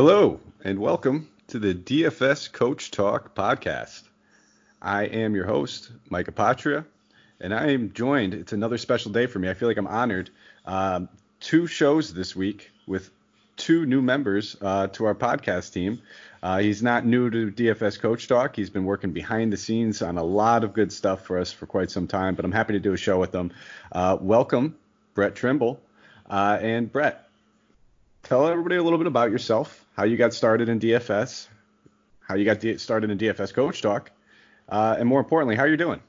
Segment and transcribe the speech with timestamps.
[0.00, 4.04] Hello, and welcome to the DFS Coach Talk podcast.
[4.80, 6.84] I am your host, Mike Apotria,
[7.40, 8.32] and I am joined.
[8.32, 9.50] It's another special day for me.
[9.50, 10.30] I feel like I'm honored.
[10.64, 11.08] Um,
[11.40, 13.10] two shows this week with
[13.56, 16.00] two new members uh, to our podcast team.
[16.44, 18.54] Uh, he's not new to DFS Coach Talk.
[18.54, 21.66] He's been working behind the scenes on a lot of good stuff for us for
[21.66, 23.50] quite some time, but I'm happy to do a show with him.
[23.90, 24.76] Uh, welcome,
[25.14, 25.80] Brett Trimble.
[26.30, 27.28] Uh, and Brett,
[28.22, 31.48] tell everybody a little bit about yourself, how you got started in DFS,
[32.20, 34.12] how you got started in DFS Coach Talk,
[34.68, 36.00] uh, and more importantly, how you're doing.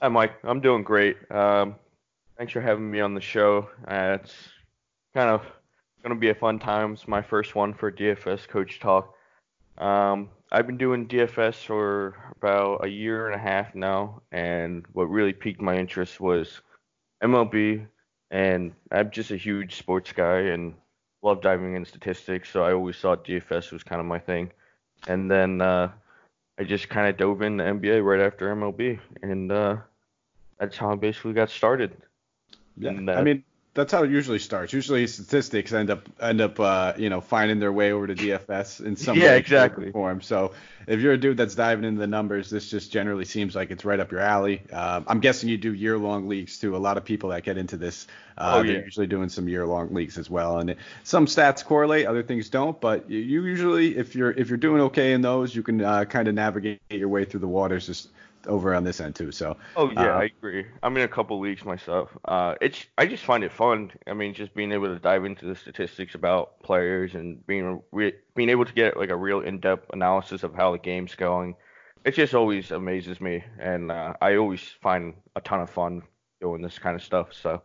[0.00, 0.34] Hi, Mike.
[0.44, 1.16] I'm doing great.
[1.28, 1.74] Um,
[2.38, 3.68] thanks for having me on the show.
[3.88, 4.32] Uh, it's
[5.12, 5.42] kind of
[6.04, 6.92] going to be a fun time.
[6.92, 9.12] It's my first one for DFS Coach Talk.
[9.76, 15.10] Um, I've been doing DFS for about a year and a half now, and what
[15.10, 16.60] really piqued my interest was
[17.24, 17.88] MLB.
[18.30, 20.74] And I'm just a huge sports guy and
[21.22, 24.50] love diving in statistics, so I always thought DFS was kind of my thing.
[25.08, 25.90] And then uh,
[26.58, 29.76] I just kind of dove into the NBA right after MLB, and uh,
[30.58, 31.96] that's how I basically got started.
[32.76, 34.72] Yeah, and, uh, I mean, that's how it usually starts.
[34.72, 38.84] Usually statistics end up end up uh, you know finding their way over to DFS
[38.84, 39.90] in some yeah, exactly.
[39.90, 40.20] form.
[40.20, 40.52] So
[40.86, 43.84] if you're a dude that's diving into the numbers, this just generally seems like it's
[43.84, 44.62] right up your alley.
[44.70, 46.76] Uh, I'm guessing you do year long leagues too.
[46.76, 48.06] A lot of people that get into this,
[48.36, 48.72] uh, oh, yeah.
[48.72, 50.58] they're usually doing some year long leagues as well.
[50.58, 52.78] And it, some stats correlate, other things don't.
[52.78, 56.04] But you, you, usually, if you're if you're doing okay in those, you can uh,
[56.04, 58.08] kind of navigate your way through the waters just
[58.46, 59.32] over on this end too.
[59.32, 59.56] So.
[59.76, 60.66] Oh yeah, uh, I agree.
[60.82, 62.10] I'm in a couple leagues myself.
[62.24, 63.92] Uh, it's I just find it fun.
[64.06, 68.14] I mean, just being able to dive into the statistics about players and being re-
[68.34, 71.56] being able to get like a real in-depth analysis of how the game's going.
[72.04, 76.02] It just always amazes me, and uh, I always find a ton of fun
[76.40, 77.32] doing this kind of stuff.
[77.32, 77.62] So.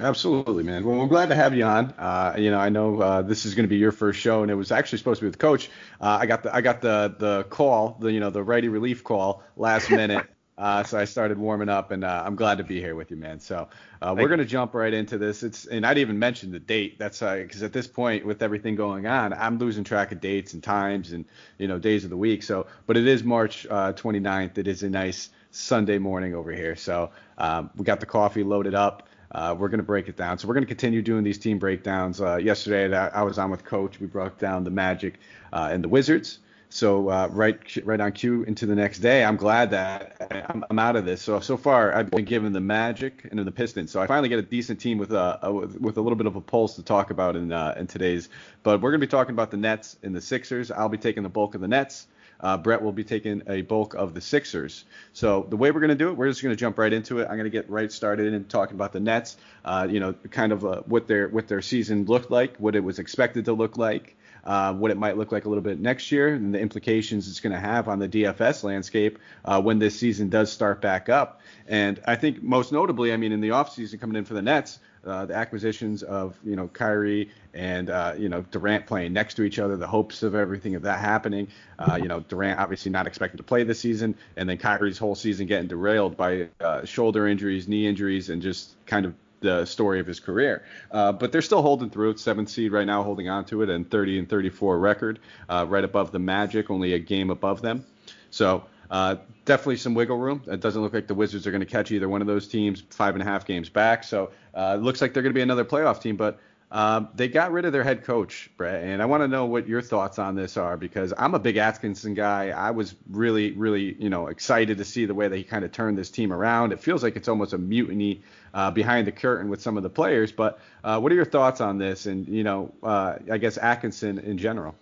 [0.00, 0.84] Absolutely, man.
[0.84, 1.92] Well, we're glad to have you on.
[1.98, 4.50] Uh, you know, I know uh, this is going to be your first show, and
[4.50, 5.70] it was actually supposed to be with Coach.
[6.00, 9.02] Uh, I got the I got the the call, the you know the righty relief
[9.02, 10.26] call last minute.
[10.56, 13.16] Uh, so I started warming up, and uh, I'm glad to be here with you,
[13.16, 13.40] man.
[13.40, 13.68] So
[14.02, 15.42] uh, we're gonna jump right into this.
[15.42, 16.98] It's and I didn't even mention the date.
[16.98, 20.62] That's because at this point, with everything going on, I'm losing track of dates and
[20.62, 21.24] times and
[21.58, 22.42] you know days of the week.
[22.42, 24.58] So, but it is March 29th.
[24.58, 26.76] It is a nice Sunday morning over here.
[26.76, 29.08] So um, we got the coffee loaded up.
[29.32, 30.38] Uh, we're going to break it down.
[30.38, 32.20] So we're going to continue doing these team breakdowns.
[32.20, 34.00] Uh, yesterday, I was on with Coach.
[34.00, 35.18] We broke down the Magic
[35.52, 36.38] uh, and the Wizards.
[36.70, 39.24] So uh, right, right on cue into the next day.
[39.24, 41.22] I'm glad that I'm, I'm, out of this.
[41.22, 43.90] So so far, I've been given the Magic and the Pistons.
[43.90, 46.36] So I finally get a decent team with a, a with a little bit of
[46.36, 48.28] a pulse to talk about in uh, in today's.
[48.62, 50.70] But we're going to be talking about the Nets and the Sixers.
[50.70, 52.06] I'll be taking the bulk of the Nets.
[52.40, 54.84] Uh, Brett will be taking a bulk of the Sixers.
[55.12, 57.18] So the way we're going to do it, we're just going to jump right into
[57.18, 57.24] it.
[57.24, 59.36] I'm going to get right started in talking about the Nets.
[59.64, 62.84] Uh, you know, kind of uh, what their what their season looked like, what it
[62.84, 64.16] was expected to look like.
[64.44, 67.40] Uh, what it might look like a little bit next year, and the implications it's
[67.40, 71.42] going to have on the DFS landscape uh, when this season does start back up.
[71.66, 74.78] And I think most notably, I mean, in the offseason coming in for the Nets,
[75.06, 79.42] uh, the acquisitions of you know Kyrie and uh, you know Durant playing next to
[79.42, 81.48] each other, the hopes of everything of that happening.
[81.78, 85.14] Uh, you know Durant obviously not expected to play this season, and then Kyrie's whole
[85.14, 90.00] season getting derailed by uh, shoulder injuries, knee injuries, and just kind of the story
[90.00, 90.64] of his career.
[90.90, 92.18] Uh, but they're still holding through it.
[92.18, 95.84] Seventh seed right now, holding on to it, and 30 and 34 record, uh, right
[95.84, 97.84] above the Magic, only a game above them.
[98.30, 100.42] So uh, definitely some wiggle room.
[100.46, 102.82] It doesn't look like the Wizards are going to catch either one of those teams
[102.90, 104.04] five and a half games back.
[104.04, 106.16] So uh, it looks like they're going to be another playoff team.
[106.16, 106.38] But
[106.70, 109.66] um, they got rid of their head coach, Brett, and I want to know what
[109.66, 112.50] your thoughts on this are because I'm a big Atkinson guy.
[112.50, 115.72] I was really, really, you know, excited to see the way that he kind of
[115.72, 116.72] turned this team around.
[116.72, 118.20] It feels like it's almost a mutiny
[118.52, 120.30] uh, behind the curtain with some of the players.
[120.30, 124.18] But uh, what are your thoughts on this, and you know, uh, I guess Atkinson
[124.18, 124.74] in general?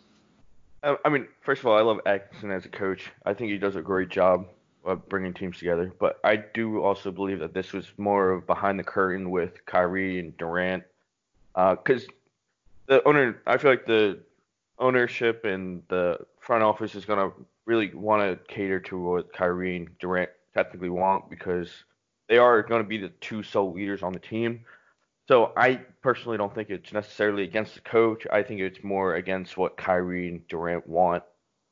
[0.82, 3.10] I mean, first of all, I love Atkinson as a coach.
[3.24, 4.46] I think he does a great job
[4.84, 5.92] of bringing teams together.
[5.98, 10.20] But I do also believe that this was more of behind the curtain with Kyrie
[10.20, 10.84] and Durant,
[11.54, 12.12] because uh,
[12.86, 14.20] the owner, I feel like the
[14.78, 17.32] ownership and the front office is gonna
[17.64, 21.68] really want to cater to what Kyrie and Durant technically want because
[22.28, 24.64] they are going to be the two sole leaders on the team.
[25.28, 28.26] So I personally don't think it's necessarily against the coach.
[28.30, 31.24] I think it's more against what Kyrie and Durant want.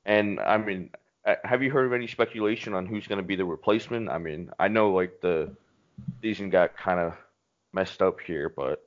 [0.04, 0.90] And I mean,
[1.24, 4.10] uh, have you heard of any speculation on who's going to be the replacement?
[4.10, 5.54] I mean, I know like the
[6.20, 7.14] season got kind of
[7.72, 8.82] messed up here, but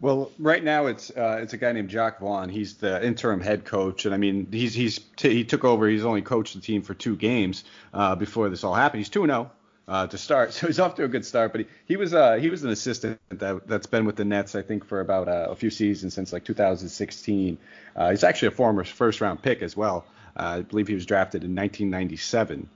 [0.00, 2.48] well, right now it's uh, it's a guy named Jacque Vaughn.
[2.48, 5.88] He's the interim head coach, and I mean he's he's t- he took over.
[5.88, 7.64] He's only coached the team for two games
[7.94, 9.00] uh, before this all happened.
[9.00, 9.50] He's two zero.
[9.88, 10.52] Uh, to start.
[10.60, 11.50] So he's off to a good start.
[11.50, 14.54] But he, he was uh, he was an assistant that that's been with the Nets
[14.54, 17.58] I think for about uh, a few seasons since like 2016.
[17.96, 20.04] Uh, he's actually a former first round pick as well.
[20.36, 22.68] Uh, I believe he was drafted in 1997.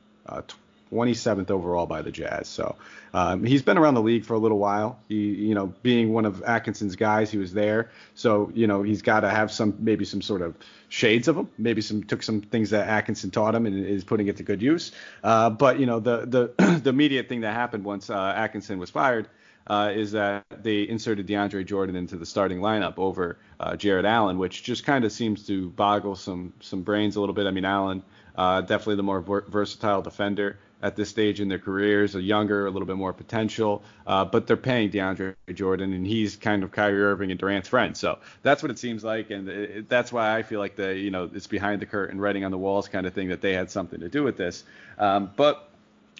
[0.94, 2.48] 27th overall by the Jazz.
[2.48, 2.76] So
[3.12, 4.98] um, he's been around the league for a little while.
[5.08, 7.90] He, you know, being one of Atkinson's guys, he was there.
[8.14, 10.54] So you know, he's got to have some maybe some sort of
[10.88, 11.48] shades of him.
[11.58, 14.62] Maybe some took some things that Atkinson taught him and is putting it to good
[14.62, 14.92] use.
[15.22, 18.90] Uh, but you know, the the the immediate thing that happened once uh, Atkinson was
[18.90, 19.28] fired.
[19.66, 24.36] Uh, is that they inserted DeAndre Jordan into the starting lineup over uh, Jarrett Allen,
[24.36, 27.46] which just kind of seems to boggle some some brains a little bit.
[27.46, 28.02] I mean, Allen
[28.36, 32.66] uh, definitely the more ver- versatile defender at this stage in their careers, a younger,
[32.66, 36.72] a little bit more potential, uh, but they're paying DeAndre Jordan, and he's kind of
[36.72, 37.96] Kyrie Irving and Durant's friend.
[37.96, 41.10] So that's what it seems like, and it, that's why I feel like the you
[41.10, 43.70] know it's behind the curtain, writing on the walls kind of thing that they had
[43.70, 44.62] something to do with this.
[44.98, 45.70] Um, but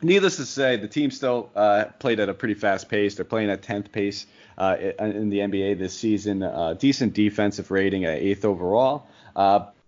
[0.02, 3.16] needless to say, the team still uh, played at a pretty fast pace.
[3.16, 4.26] They're playing at 10th pace
[4.56, 6.42] uh, in the NBA this season.
[6.42, 9.06] Uh, decent defensive rating at eighth overall.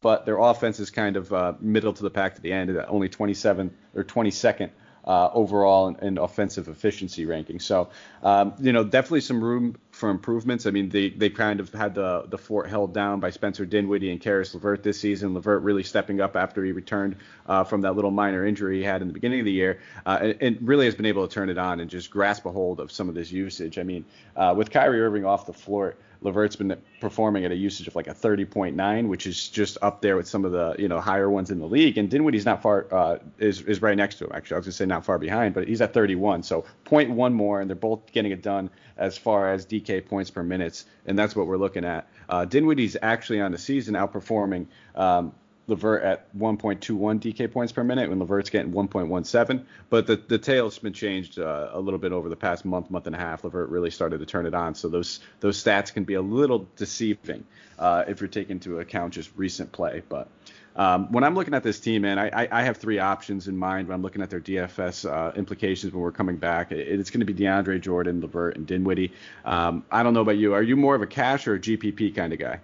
[0.01, 3.09] But their offense is kind of uh, middle to the pack to the end, only
[3.09, 4.71] 27 or 22nd
[5.07, 7.61] uh, overall in, in, offensive efficiency ranking.
[7.61, 7.91] So,
[8.23, 10.67] um, you know, definitely some room for improvements.
[10.67, 14.11] I mean, they, they kind of had the the fort held down by Spencer Dinwiddie
[14.11, 15.35] and Caris LeVert this season.
[15.35, 17.17] LeVert really stepping up after he returned
[17.47, 20.19] uh, from that little minor injury he had in the beginning of the year, uh,
[20.21, 22.81] and, and, really has been able to turn it on and just grasp a hold
[22.81, 23.79] of some of this usage.
[23.79, 24.05] I mean,
[24.35, 28.07] uh, with Kyrie Irving off the floor, LeVert's been performing at a usage of like
[28.07, 31.51] a 30.9, which is just up there with some of the you know higher ones
[31.51, 31.99] in the league.
[31.99, 34.33] And Dinwiddie's not far uh, is is right next to him.
[34.35, 37.61] Actually, I was gonna say not far behind, but he's at 31, so 0.1 more,
[37.61, 41.37] and they're both getting it done as far as DK points per minutes, and that's
[41.37, 42.09] what we're looking at.
[42.29, 45.33] Uh, Dinwiddie's actually on the season outperforming um,
[45.69, 49.65] LeVert at 1.21 DK points per minute, when LeVert's getting 1.17.
[49.91, 53.07] But the the tail's been changed uh, a little bit over the past month, month
[53.07, 53.45] and a half.
[53.45, 56.69] LeVert really started to turn it on, so those those stats can be a little
[56.77, 57.45] deceiving
[57.79, 60.03] uh, if you're taking into account just recent play.
[60.09, 60.29] But
[60.77, 63.89] um, when I'm looking at this team, man, I, I, have three options in mind
[63.89, 66.71] when I'm looking at their DFS uh, implications when we're coming back.
[66.71, 69.13] It, it's going to be DeAndre Jordan, LeVert, and Dinwiddie.
[69.47, 70.53] Um, I don't know about you.
[70.53, 72.61] Are you more of a cash or a GPP kind of guy?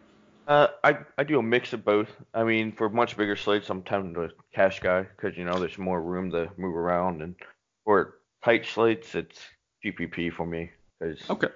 [0.47, 2.09] Uh, I I do a mix of both.
[2.35, 5.79] I mean, for much bigger slates, I'm tempted to cash guy because you know there's
[5.79, 7.37] more room to move around, and
[7.85, 9.39] for tight slates, it's
[9.85, 10.71] GPP for me.
[11.00, 11.49] Cause okay.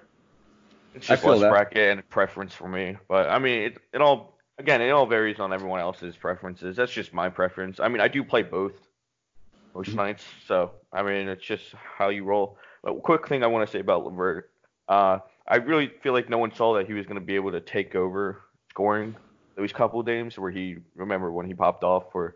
[0.95, 1.51] It's just less that.
[1.51, 2.97] bracket and preference for me.
[3.07, 6.75] But I mean, it, it all again, it all varies on everyone else's preferences.
[6.75, 7.79] That's just my preference.
[7.79, 8.73] I mean, I do play both
[9.75, 9.97] most mm-hmm.
[9.97, 12.57] nights, so I mean, it's just how you roll.
[12.83, 14.49] But quick thing I want to say about LeVert,
[14.87, 17.51] uh, I really feel like no one saw that he was going to be able
[17.51, 18.43] to take over
[18.77, 19.15] scoring
[19.55, 22.35] those couple of games where he remember when he popped off for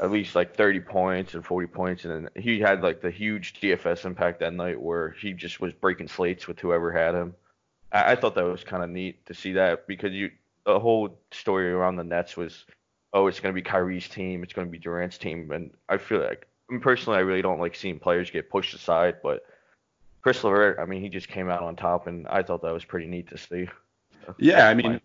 [0.00, 3.54] at least like 30 points and 40 points, and then he had like the huge
[3.60, 7.36] DFS impact that night where he just was breaking slates with whoever had him.
[7.92, 10.32] I, I thought that was kind of neat to see that because you
[10.66, 12.64] the whole story around the Nets was,
[13.12, 15.98] oh, it's going to be Kyrie's team, it's going to be Durant's team, and I
[15.98, 16.48] feel like
[16.80, 19.46] personally, I really don't like seeing players get pushed aside, but
[20.20, 22.84] Chris LeVert, I mean, he just came out on top, and I thought that was
[22.84, 23.68] pretty neat to see.
[24.38, 25.00] Yeah, I mean,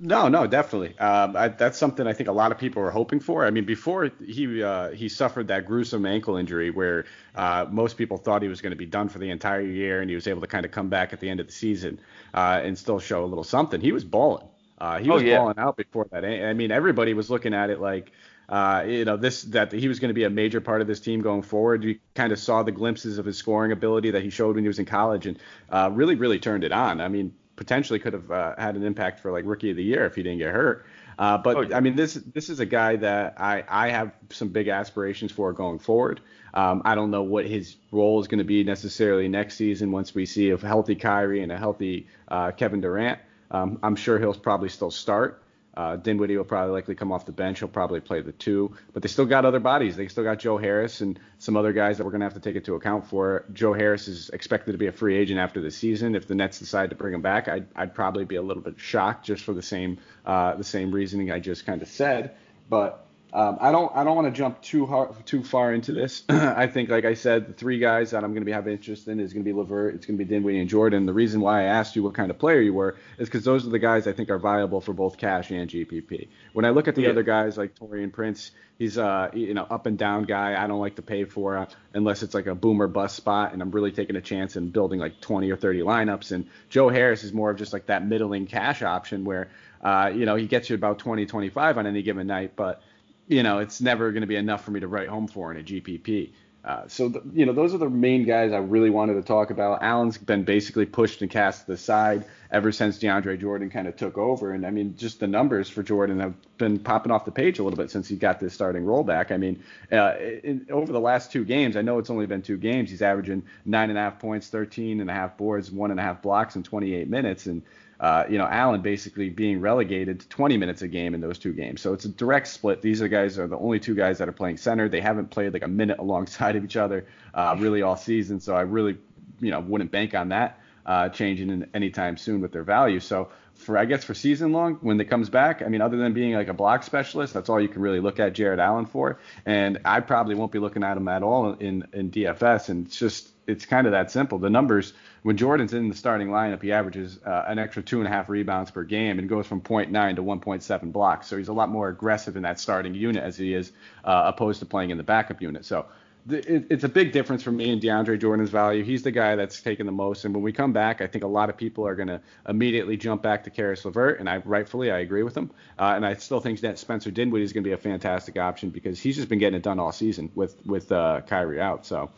[0.00, 0.98] no, no, definitely.
[0.98, 3.44] Um, I, that's something I think a lot of people were hoping for.
[3.44, 7.04] I mean, before he uh, he suffered that gruesome ankle injury where
[7.34, 10.08] uh, most people thought he was going to be done for the entire year, and
[10.08, 12.00] he was able to kind of come back at the end of the season
[12.32, 13.80] uh, and still show a little something.
[13.80, 14.46] He was balling.
[14.78, 15.36] Uh, he oh, was yeah.
[15.36, 16.24] balling out before that.
[16.24, 18.10] I mean, everybody was looking at it like,
[18.48, 21.00] uh, you know, this that he was going to be a major part of this
[21.00, 21.84] team going forward.
[21.84, 24.68] You kind of saw the glimpses of his scoring ability that he showed when he
[24.68, 25.38] was in college, and
[25.68, 27.02] uh, really, really turned it on.
[27.02, 30.06] I mean, potentially could have uh, had an impact for like rookie of the year
[30.06, 30.86] if he didn't get hurt.
[31.18, 31.76] Uh, but oh, yeah.
[31.76, 35.52] I mean, this this is a guy that I I have some big aspirations for
[35.52, 36.22] going forward.
[36.54, 40.14] Um, I don't know what his role is going to be necessarily next season once
[40.14, 43.18] we see a healthy Kyrie and a healthy uh, Kevin Durant.
[43.50, 45.42] Um, I'm sure he'll probably still start.
[45.80, 47.60] Uh, Dinwiddie will probably likely come off the bench.
[47.60, 49.96] He'll probably play the two, but they still got other bodies.
[49.96, 52.40] They still got Joe Harris and some other guys that we're going to have to
[52.40, 53.46] take into account for.
[53.54, 56.14] Joe Harris is expected to be a free agent after the season.
[56.14, 58.78] If the Nets decide to bring him back, I'd, I'd probably be a little bit
[58.78, 59.96] shocked just for the same
[60.26, 62.36] uh, the same reasoning I just kind of said.
[62.68, 66.24] But um, I don't I don't want to jump too hard too far into this.
[66.28, 69.06] I think, like I said, the three guys that I'm going to be having interest
[69.06, 71.06] in is going to be LeVert, it's going to be Dinwiddie and Jordan.
[71.06, 73.66] The reason why I asked you what kind of player you were is because those
[73.66, 76.28] are the guys I think are viable for both cash and GPP.
[76.54, 77.10] When I look at the yeah.
[77.10, 80.60] other guys like Taurean Prince, he's a you know up and down guy.
[80.60, 83.62] I don't like to pay for uh, unless it's like a boomer bust spot, and
[83.62, 86.32] I'm really taking a chance and building like 20 or 30 lineups.
[86.32, 89.50] And Joe Harris is more of just like that middling cash option where
[89.82, 92.82] uh, you know he gets you about 20, 25 on any given night, but
[93.30, 95.60] you know, it's never going to be enough for me to write home for in
[95.60, 96.30] a GPP.
[96.62, 99.82] Uh, so you know those are the main guys I really wanted to talk about.
[99.82, 103.96] Allen's been basically pushed and cast to the side ever since DeAndre Jordan kind of
[103.96, 107.30] took over, and I mean just the numbers for Jordan have been popping off the
[107.30, 109.30] page a little bit since he got this starting rollback.
[109.30, 112.58] I mean, uh, in, over the last two games, I know it's only been two
[112.58, 115.98] games, he's averaging nine and a half points, 13 and a half boards, one and
[115.98, 117.62] a half blocks in 28 minutes, and
[118.00, 121.52] uh, you know, Allen basically being relegated to 20 minutes a game in those two
[121.52, 121.82] games.
[121.82, 122.80] So it's a direct split.
[122.80, 124.88] These are guys are the only two guys that are playing center.
[124.88, 128.40] They haven't played like a minute alongside of each other uh, really all season.
[128.40, 128.96] So I really,
[129.38, 133.00] you know, wouldn't bank on that uh, changing in anytime soon with their value.
[133.00, 133.28] So
[133.60, 136.34] for I guess for season long when it comes back, I mean, other than being
[136.34, 139.18] like a block specialist, that's all you can really look at Jarrett Allen for.
[139.46, 142.68] And I probably won't be looking at him at all in in DFS.
[142.68, 144.38] And it's just it's kind of that simple.
[144.38, 148.06] The numbers when Jordan's in the starting lineup, he averages uh, an extra two and
[148.06, 151.26] a half rebounds per game and goes from 0.9 to 1.7 blocks.
[151.26, 153.72] So he's a lot more aggressive in that starting unit as he is
[154.04, 155.64] uh, opposed to playing in the backup unit.
[155.64, 155.86] So
[156.32, 158.84] it, it's a big difference for me and DeAndre Jordan's value.
[158.84, 160.24] He's the guy that's taken the most.
[160.24, 162.96] And when we come back, I think a lot of people are going to immediately
[162.96, 165.50] jump back to Caris LeVert, and I rightfully I agree with him.
[165.78, 168.70] Uh, and I still think that Spencer Dinwiddie is going to be a fantastic option
[168.70, 171.86] because he's just been getting it done all season with with uh, Kyrie out.
[171.86, 172.10] So.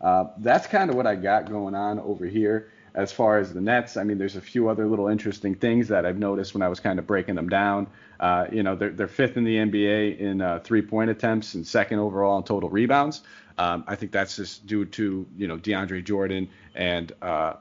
[0.00, 3.60] Uh, that's kind of what I got going on over here as far as the
[3.60, 3.96] Nets.
[3.96, 6.80] I mean, there's a few other little interesting things that I've noticed when I was
[6.80, 7.88] kind of breaking them down.
[8.20, 11.98] Uh, you know, they're, they're fifth in the NBA in uh, three-point attempts and second
[11.98, 13.22] overall in total rebounds.
[13.58, 17.54] Um, I think that's just due to you know DeAndre Jordan and uh,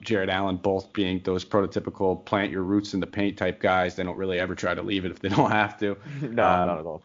[0.00, 3.96] Jarrett Allen both being those prototypical plant your roots in the paint type guys.
[3.96, 5.96] They don't really ever try to leave it if they don't have to.
[6.22, 7.02] no, um, not at all.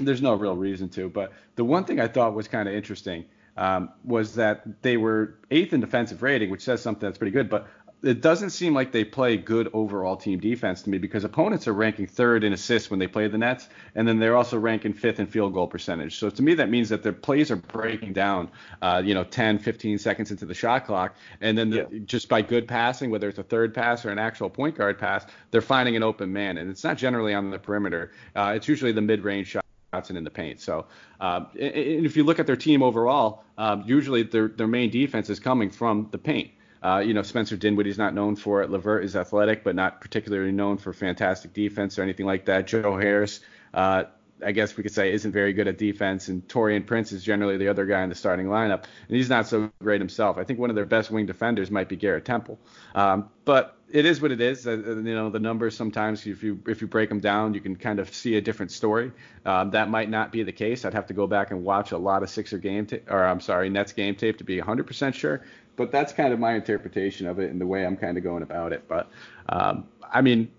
[0.00, 1.08] There's no real reason to.
[1.08, 3.24] But the one thing I thought was kind of interesting
[3.56, 7.48] um, was that they were eighth in defensive rating, which says something that's pretty good.
[7.48, 7.68] But
[8.02, 11.72] it doesn't seem like they play good overall team defense to me because opponents are
[11.72, 15.18] ranking third in assists when they play the Nets, and then they're also ranking fifth
[15.18, 16.18] in field goal percentage.
[16.18, 18.50] So to me, that means that their plays are breaking down,
[18.82, 21.98] uh, you know, 10, 15 seconds into the shot clock, and then the, yeah.
[22.04, 25.26] just by good passing, whether it's a third pass or an actual point guard pass,
[25.50, 28.12] they're finding an open man, and it's not generally on the perimeter.
[28.36, 30.60] Uh, it's usually the mid-range shot and in the paint.
[30.60, 30.86] So,
[31.20, 35.30] uh, and if you look at their team overall, uh, usually their their main defense
[35.30, 36.50] is coming from the paint.
[36.82, 38.70] Uh, you know, Spencer Dinwiddie's not known for it.
[38.70, 42.66] LeVert is athletic, but not particularly known for fantastic defense or anything like that.
[42.66, 43.40] Joe Harris,
[43.72, 44.04] uh,
[44.44, 46.28] I guess we could say, isn't very good at defense.
[46.28, 49.46] And Taurean Prince is generally the other guy in the starting lineup, and he's not
[49.46, 50.38] so great himself.
[50.38, 52.58] I think one of their best wing defenders might be Garrett Temple.
[52.94, 54.66] Um, but it is what it is.
[54.66, 57.76] Uh, you know, the numbers sometimes, if you if you break them down, you can
[57.76, 59.12] kind of see a different story.
[59.44, 60.84] Um, that might not be the case.
[60.84, 63.40] I'd have to go back and watch a lot of Sixer game tape, or I'm
[63.40, 65.42] sorry, Nets game tape to be 100% sure.
[65.76, 68.42] But that's kind of my interpretation of it and the way I'm kind of going
[68.42, 68.88] about it.
[68.88, 69.08] But
[69.48, 70.50] um, I mean,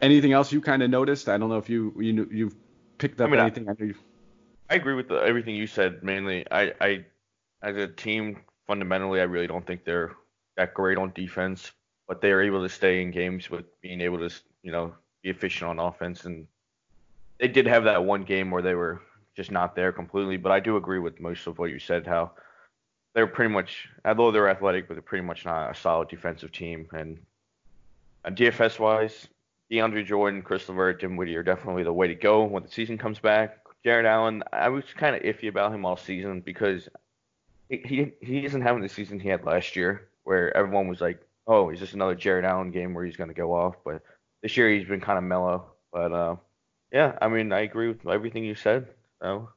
[0.00, 1.28] anything else you kind of noticed?
[1.28, 2.54] I don't know if you you you've
[2.98, 3.68] picked up I mean, anything.
[3.68, 3.94] I, I,
[4.70, 6.02] I agree with the, everything you said.
[6.02, 7.04] Mainly, I I
[7.62, 10.12] as a team fundamentally, I really don't think they're
[10.56, 11.72] that great on defense
[12.08, 15.28] but they are able to stay in games with being able to, you know, be
[15.28, 16.24] efficient on offense.
[16.24, 16.46] And
[17.38, 19.02] they did have that one game where they were
[19.36, 20.38] just not there completely.
[20.38, 22.32] But I do agree with most of what you said, how
[23.14, 26.88] they're pretty much, although they're athletic, but they're pretty much not a solid defensive team.
[26.92, 27.18] And
[28.24, 29.28] uh, DFS wise,
[29.70, 33.18] DeAndre Jordan, Chris LeVert, Dinwiddie are definitely the way to go when the season comes
[33.18, 33.58] back.
[33.84, 36.88] Jarrett Allen, I was kind of iffy about him all season because
[37.68, 41.20] he, he he isn't having the season he had last year, where everyone was like,
[41.46, 43.76] oh, is this another Jarrett Allen game where he's going to go off?
[43.84, 44.02] But
[44.42, 45.64] this year he's been kind of mellow.
[45.92, 46.36] But uh,
[46.92, 48.88] yeah, I mean, I agree with everything you said.
[49.20, 49.50] So.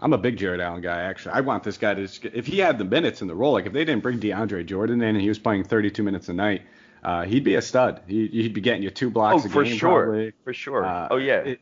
[0.00, 1.34] I'm a big Jarrett Allen guy, actually.
[1.34, 3.72] I want this guy to, if he had the minutes in the role, like if
[3.72, 6.62] they didn't bring DeAndre Jordan in and he was playing 32 minutes a night,
[7.02, 8.02] uh, he'd be a stud.
[8.06, 9.76] He, would be getting you two blocks oh, a for game.
[9.76, 10.04] Sure.
[10.04, 10.32] Probably.
[10.44, 10.84] For sure.
[10.84, 11.38] Uh, oh yeah.
[11.38, 11.60] It,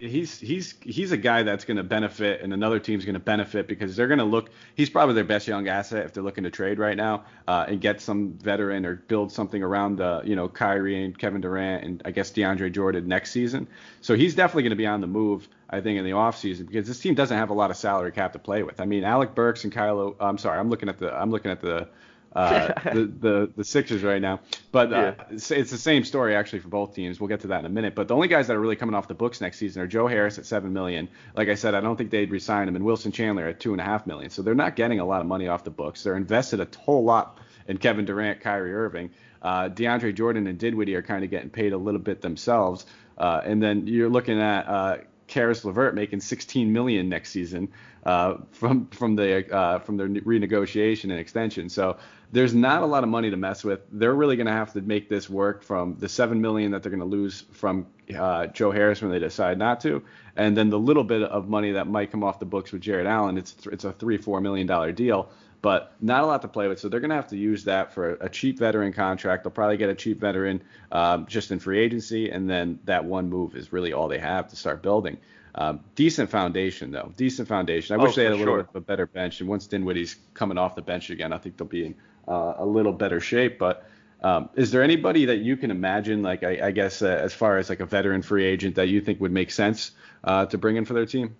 [0.00, 3.68] he's he's he's a guy that's going to benefit, and another team's going to benefit
[3.68, 4.50] because they're going to look.
[4.74, 7.80] He's probably their best young asset if they're looking to trade right now uh, and
[7.80, 12.02] get some veteran or build something around uh, you know Kyrie and Kevin Durant and
[12.04, 13.68] I guess DeAndre Jordan next season.
[14.00, 15.48] So he's definitely going to be on the move.
[15.72, 18.32] I think in the offseason because this team doesn't have a lot of salary cap
[18.32, 18.80] to play with.
[18.80, 20.16] I mean, Alec Burks and Kylo.
[20.18, 21.88] I'm sorry, I'm looking at the I'm looking at the
[22.32, 24.40] uh, the, the the Sixers right now.
[24.72, 25.24] But uh, yeah.
[25.30, 27.20] it's, it's, the same story actually for both teams.
[27.20, 27.94] We'll get to that in a minute.
[27.94, 30.06] But the only guys that are really coming off the books next season are Joe
[30.06, 31.08] Harris at seven million.
[31.36, 33.80] Like I said, I don't think they'd resign him, and Wilson Chandler at two and
[33.80, 34.30] a half million.
[34.30, 36.02] So they're not getting a lot of money off the books.
[36.02, 39.10] They're invested a whole lot in Kevin Durant, Kyrie Irving.
[39.42, 42.86] Uh, DeAndre Jordan and Dinwiddie are kind of getting paid a little bit themselves.
[43.16, 44.96] Uh, and then you're looking at uh,
[45.26, 47.68] Caris LeVert making 16 million next season
[48.04, 51.68] uh, from from the uh, from their renegotiation and extension.
[51.68, 51.96] So
[52.32, 53.80] there's not a lot of money to mess with.
[53.90, 56.90] They're really going to have to make this work from the seven million that they're
[56.90, 60.02] going to lose from uh, Joe Harris when they decide not to,
[60.36, 63.06] and then the little bit of money that might come off the books with Jarrett
[63.06, 63.36] Allen.
[63.36, 65.28] It's it's a three four million dollar deal,
[65.60, 66.78] but not a lot to play with.
[66.78, 69.44] So they're going to have to use that for a, cheap veteran contract.
[69.44, 73.28] They'll probably get a cheap veteran um, just in free agency, and then that one
[73.28, 75.18] move is really all they have to start building.
[75.52, 77.98] Um, decent foundation though, decent foundation.
[77.98, 78.62] I oh, wish they had a little sure.
[78.62, 79.40] bit of a better bench.
[79.40, 81.96] And once Dinwiddie's coming off the bench again, I think they'll be in
[82.28, 83.58] uh, a little better shape.
[83.58, 83.84] But
[84.22, 87.58] um, is there anybody that you can imagine, like I, I guess, uh, as far
[87.58, 89.92] as like a veteran free agent that you think would make sense
[90.24, 91.36] uh, to bring in for their team?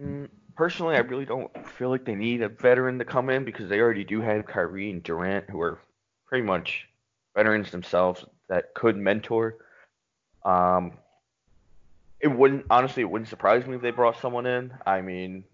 [0.00, 3.68] Mm, personally, I really don't feel like they need a veteran to come in because
[3.68, 5.78] they already do have Kyrie and Durant, who are
[6.26, 6.88] pretty much
[7.34, 9.56] veterans themselves that could mentor.
[10.44, 10.92] Um,
[12.20, 14.72] it wouldn't honestly, it wouldn't surprise me if they brought someone in.
[14.86, 15.44] I mean,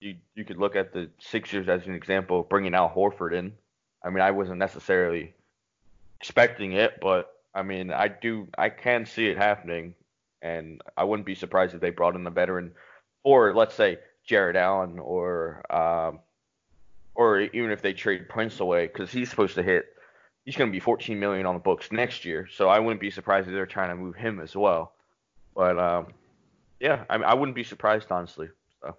[0.00, 3.52] you you could look at the Sixers as an example, bringing Al Horford in.
[4.04, 5.34] I mean, I wasn't necessarily
[6.20, 9.94] expecting it, but I mean, I do, I can see it happening,
[10.42, 12.72] and I wouldn't be surprised if they brought in a veteran,
[13.24, 16.20] or let's say Jarrett Allen, or um,
[17.14, 19.86] or even if they trade Prince away, because he's supposed to hit,
[20.44, 23.10] he's going to be 14 million on the books next year, so I wouldn't be
[23.10, 24.92] surprised if they're trying to move him as well.
[25.54, 26.06] But um,
[26.78, 28.48] yeah, I mean, I wouldn't be surprised honestly.
[28.80, 28.96] So.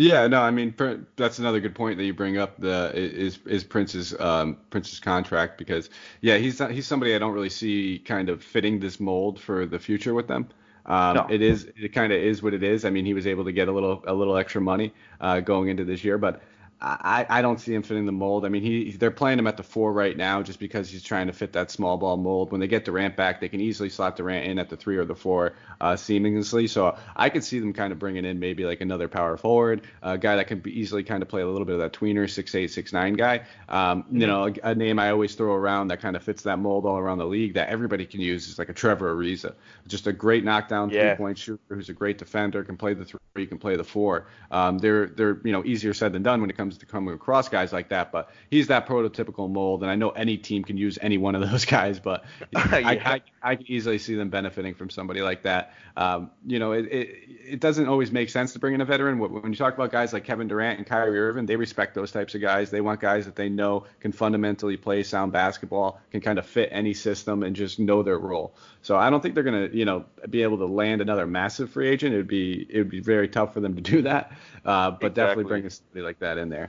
[0.00, 0.74] Yeah, no, I mean
[1.16, 2.58] that's another good point that you bring up.
[2.58, 5.90] The is is Prince's um, Prince's contract because
[6.22, 9.66] yeah, he's not, he's somebody I don't really see kind of fitting this mold for
[9.66, 10.48] the future with them.
[10.86, 11.26] Um, no.
[11.28, 12.86] It is it kind of is what it is.
[12.86, 15.68] I mean, he was able to get a little a little extra money uh, going
[15.68, 16.40] into this year, but
[16.82, 18.46] I, I don't see him fitting the mold.
[18.46, 21.26] I mean, he they're playing him at the four right now just because he's trying
[21.26, 22.52] to fit that small ball mold.
[22.52, 25.04] When they get Durant back, they can easily slot Durant in at the three or
[25.04, 26.70] the four uh, seamlessly.
[26.70, 30.16] So I could see them kind of bringing in maybe like another power forward, a
[30.16, 32.54] guy that can be easily kind of play a little bit of that tweener, six
[32.54, 33.44] eight, six nine guy.
[33.68, 36.58] Um, you know, a, a, name I always throw around that kind of fits that
[36.58, 39.54] mold all around the league that everybody can use is like a Trevor Ariza,
[39.86, 41.14] just a great knockdown yeah.
[41.14, 44.28] three point shooter who's a great defender, can play the three, can play the four.
[44.50, 47.48] Um, they're they're you know easier said than done when it comes to coming across
[47.48, 50.98] guys like that, but he's that prototypical mold, and I know any team can use
[51.00, 52.68] any one of those guys, but yeah.
[52.72, 55.74] I, I, I, can easily see them benefiting from somebody like that.
[55.96, 57.08] Um, you know, it, it,
[57.50, 59.18] it doesn't always make sense to bring in a veteran.
[59.18, 62.34] When you talk about guys like Kevin Durant and Kyrie Irving, they respect those types
[62.34, 62.70] of guys.
[62.70, 66.68] They want guys that they know can fundamentally play sound basketball, can kind of fit
[66.72, 68.54] any system, and just know their role.
[68.82, 71.88] So I don't think they're gonna, you know, be able to land another massive free
[71.88, 72.14] agent.
[72.14, 74.32] It would be it would be very tough for them to do that.
[74.64, 75.10] Uh, but exactly.
[75.10, 76.59] definitely bring somebody like that in there.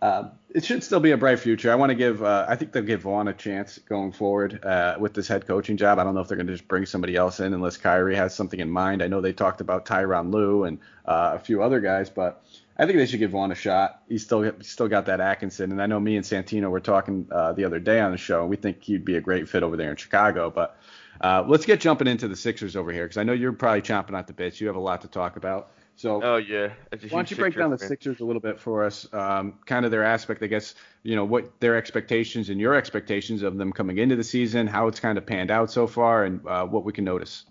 [0.00, 1.72] Uh, it should still be a bright future.
[1.72, 4.96] I want to give, uh, I think they'll give Vaughn a chance going forward uh,
[4.98, 5.98] with this head coaching job.
[5.98, 8.34] I don't know if they're going to just bring somebody else in unless Kyrie has
[8.34, 9.02] something in mind.
[9.02, 12.44] I know they talked about Tyronn Lue and uh, a few other guys, but
[12.78, 14.02] I think they should give Vaughn a shot.
[14.08, 17.26] He's still he's still got that Atkinson, and I know me and Santino were talking
[17.32, 18.46] uh, the other day on the show.
[18.46, 20.78] We think he'd be a great fit over there in Chicago, but.
[21.20, 24.16] Uh, let's get jumping into the Sixers over here because I know you're probably chomping
[24.16, 24.60] at the bits.
[24.60, 25.72] You have a lot to talk about.
[25.98, 27.88] So, oh yeah, why don't you break down the fan.
[27.88, 29.12] Sixers a little bit for us?
[29.12, 30.76] Um, kind of their aspect, I guess.
[31.02, 34.86] You know what their expectations and your expectations of them coming into the season, how
[34.86, 37.46] it's kind of panned out so far, and uh, what we can notice.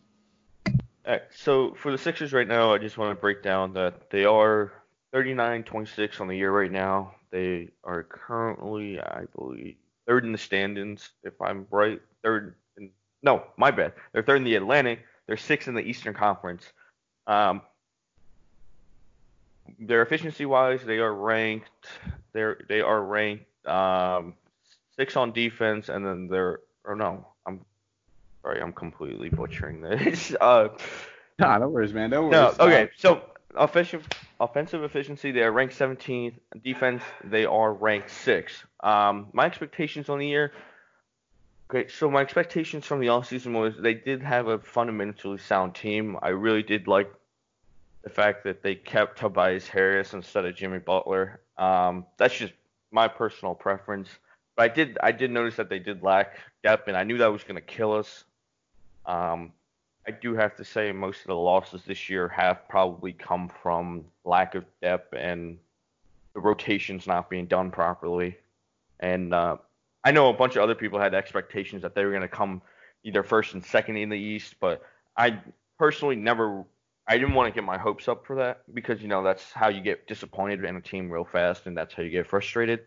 [1.06, 4.24] Right, so for the Sixers right now, I just want to break down that they
[4.24, 4.72] are
[5.14, 7.16] 39-26 on the year right now.
[7.32, 9.76] They are currently, I believe,
[10.08, 12.00] third in the standings, if I'm right.
[12.24, 13.92] Third, in, no, my bad.
[14.14, 15.00] They're third in the Atlantic.
[15.28, 16.64] They're sixth in the Eastern Conference.
[17.26, 17.62] Um,
[19.80, 21.88] their efficiency wise, they are ranked.
[22.34, 24.36] They're they are ranked um,
[24.96, 27.62] six on defense, and then they're or no, I'm
[28.42, 30.36] sorry, I'm completely butchering this.
[30.42, 30.70] uh,
[31.40, 32.10] nah, no worries, man.
[32.10, 32.32] No worries.
[32.32, 32.90] No, okay.
[32.98, 33.22] So
[33.56, 34.08] offensive
[34.40, 36.36] offensive efficiency, they are ranked 17th.
[36.64, 38.64] Defense, they are ranked sixth.
[38.82, 40.52] Um, my expectations on the year.
[41.70, 46.18] Okay, so my expectations from the offseason was they did have a fundamentally sound team.
[46.22, 47.12] I really did like
[48.08, 51.42] the fact that they kept Tobias Harris instead of Jimmy Butler.
[51.58, 52.54] Um, that's just
[52.92, 54.08] my personal preference.
[54.56, 57.28] But I did I did notice that they did lack depth, and I knew that
[57.28, 58.24] was going to kill us.
[59.06, 59.52] Um,
[60.08, 64.06] I do have to say most of the losses this year have probably come from
[64.24, 65.58] lack of depth and
[66.34, 68.38] the rotations not being done properly.
[69.02, 69.58] And uh,
[70.06, 72.62] I know a bunch of other people had expectations that they were going to come
[73.04, 74.82] either first and second in the East, but
[75.18, 75.40] I
[75.78, 76.64] personally never
[77.08, 79.70] I didn't want to get my hopes up for that because you know that's how
[79.70, 82.82] you get disappointed in a team real fast, and that's how you get frustrated.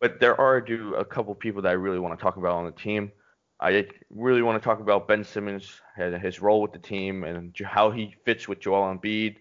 [0.00, 2.64] But there are do a couple people that I really want to talk about on
[2.64, 3.12] the team.
[3.60, 7.54] I really want to talk about Ben Simmons and his role with the team and
[7.62, 9.36] how he fits with Joel Embiid.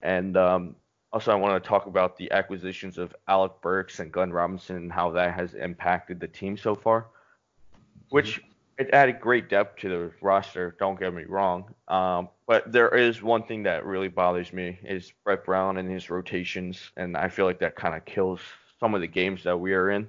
[0.00, 0.76] And um,
[1.12, 4.92] Also, I want to talk about the acquisitions of Alec Burks and Glenn Robinson and
[4.92, 7.08] how that has impacted the team so far,
[8.10, 8.40] which
[8.78, 10.76] it added great depth to the roster.
[10.78, 15.12] Don't get me wrong, um, but there is one thing that really bothers me is
[15.22, 18.40] Brett Brown and his rotations, and I feel like that kind of kills
[18.80, 20.08] some of the games that we are in.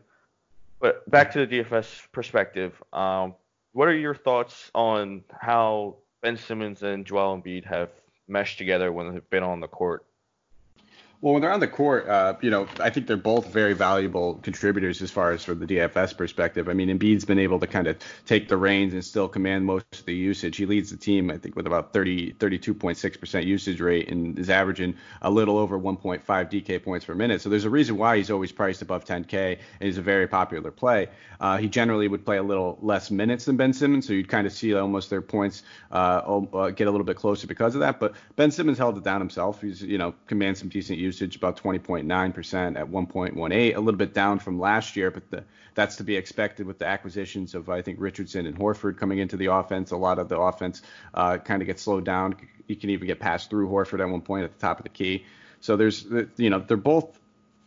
[0.79, 3.35] But back to the DFS perspective, um,
[3.73, 7.91] what are your thoughts on how Ben Simmons and Joel Embiid have
[8.27, 10.03] meshed together when they've been on the court?
[11.21, 14.39] Well, when they're on the court, uh, you know, I think they're both very valuable
[14.41, 16.67] contributors as far as from the DFS perspective.
[16.67, 19.85] I mean, Embiid's been able to kind of take the reins and still command most
[19.99, 20.57] of the usage.
[20.57, 24.95] He leads the team, I think, with about 30, 32.6% usage rate and is averaging
[25.21, 27.39] a little over 1.5 DK points per minute.
[27.41, 30.71] So there's a reason why he's always priced above 10K and he's a very popular
[30.71, 31.07] play.
[31.39, 34.47] Uh, he generally would play a little less minutes than Ben Simmons, so you'd kind
[34.47, 35.95] of see almost their points uh,
[36.53, 37.99] uh get a little bit closer because of that.
[37.99, 39.61] But Ben Simmons held it down himself.
[39.61, 44.13] He's, you know, commands some decent usage usage, about 20.9% at 1.18, a little bit
[44.13, 45.43] down from last year, but the,
[45.75, 49.37] that's to be expected with the acquisitions of I think Richardson and Horford coming into
[49.37, 49.91] the offense.
[49.91, 50.81] A lot of the offense
[51.13, 52.35] uh, kind of gets slowed down.
[52.67, 54.89] You can even get passed through Horford at one point at the top of the
[54.89, 55.25] key.
[55.59, 56.05] So there's,
[56.37, 57.19] you know, they're both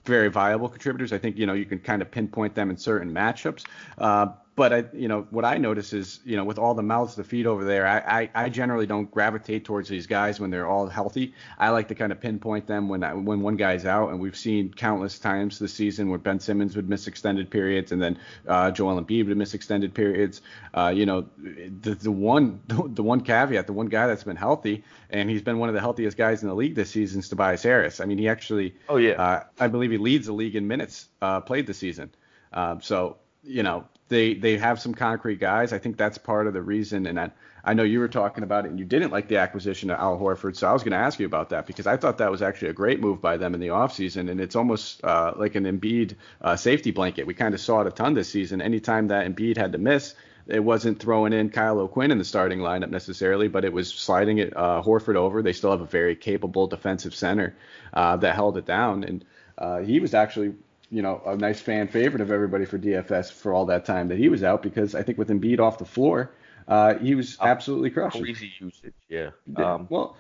[0.05, 1.13] very viable contributors.
[1.13, 3.65] I think you know you can kind of pinpoint them in certain matchups.
[3.97, 7.17] Uh, but I, you know, what I notice is, you know, with all the mouths
[7.17, 10.69] to feed over there, I, I, I, generally don't gravitate towards these guys when they're
[10.69, 11.35] all healthy.
[11.59, 14.37] I like to kind of pinpoint them when I, when one guy's out, and we've
[14.37, 18.71] seen countless times this season where Ben Simmons would miss extended periods, and then uh,
[18.71, 20.41] Joel Embiid would miss extended periods.
[20.73, 24.85] Uh, you know, the the one the one caveat, the one guy that's been healthy,
[25.11, 27.65] and he's been one of the healthiest guys in the league this season is Tobias
[27.65, 27.99] Harris.
[27.99, 31.09] I mean, he actually, oh yeah, uh, I believe he leads the league in minutes
[31.21, 32.13] uh, played this season.
[32.53, 35.73] Um, so you know they they have some concrete guys.
[35.73, 37.07] I think that's part of the reason.
[37.07, 37.31] And I,
[37.65, 40.19] I know you were talking about it, and you didn't like the acquisition of Al
[40.19, 40.57] Horford.
[40.57, 42.69] So I was going to ask you about that because I thought that was actually
[42.69, 44.31] a great move by them in the offseason.
[44.31, 47.27] And it's almost uh, like an Embiid uh, safety blanket.
[47.27, 48.61] We kind of saw it a ton this season.
[48.61, 50.15] Anytime that Embiid had to miss,
[50.47, 54.39] it wasn't throwing in Kyle O'Quinn in the starting lineup necessarily, but it was sliding
[54.39, 55.43] it uh, Horford over.
[55.43, 57.57] They still have a very capable defensive center
[57.95, 59.25] uh, that held it down, and
[59.57, 60.55] uh, he was actually
[60.95, 64.17] you know, a nice fan favorite of everybody for DFS for all that time that
[64.17, 66.31] he was out because I think with Embiid off the floor,
[66.69, 68.23] uh, he was absolutely crushing.
[68.23, 69.31] Crazy usage, yeah.
[69.57, 70.17] Um, well,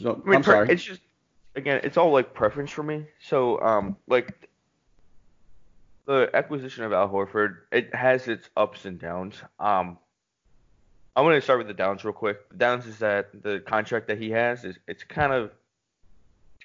[0.00, 0.68] so, I am sorry.
[0.70, 1.00] It's just
[1.56, 3.04] again, it's all like preference for me.
[3.18, 4.48] So, um, like
[6.06, 9.42] the acquisition of Al Horford, it has its ups and downs.
[9.58, 9.98] Um,
[11.16, 12.48] I'm going to start with the downs real quick.
[12.50, 15.50] The downs is that the contract that he has is it's kind of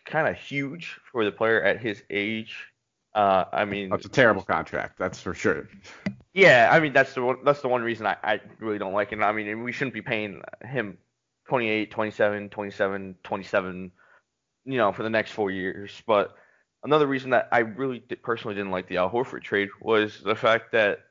[0.05, 2.67] kind of huge for the player at his age
[3.15, 5.67] uh, I mean, it's a terrible contract, that's for sure.
[6.33, 9.13] Yeah, I mean that's the one, that's the one reason I, I really don't like
[9.13, 9.19] it.
[9.21, 10.97] I mean, we shouldn't be paying him
[11.47, 13.91] 28, 27, 27, 27,
[14.65, 16.03] you know, for the next four years.
[16.05, 16.35] But
[16.83, 20.35] another reason that I really did, personally didn't like the Al Horford trade was the
[20.35, 21.05] fact that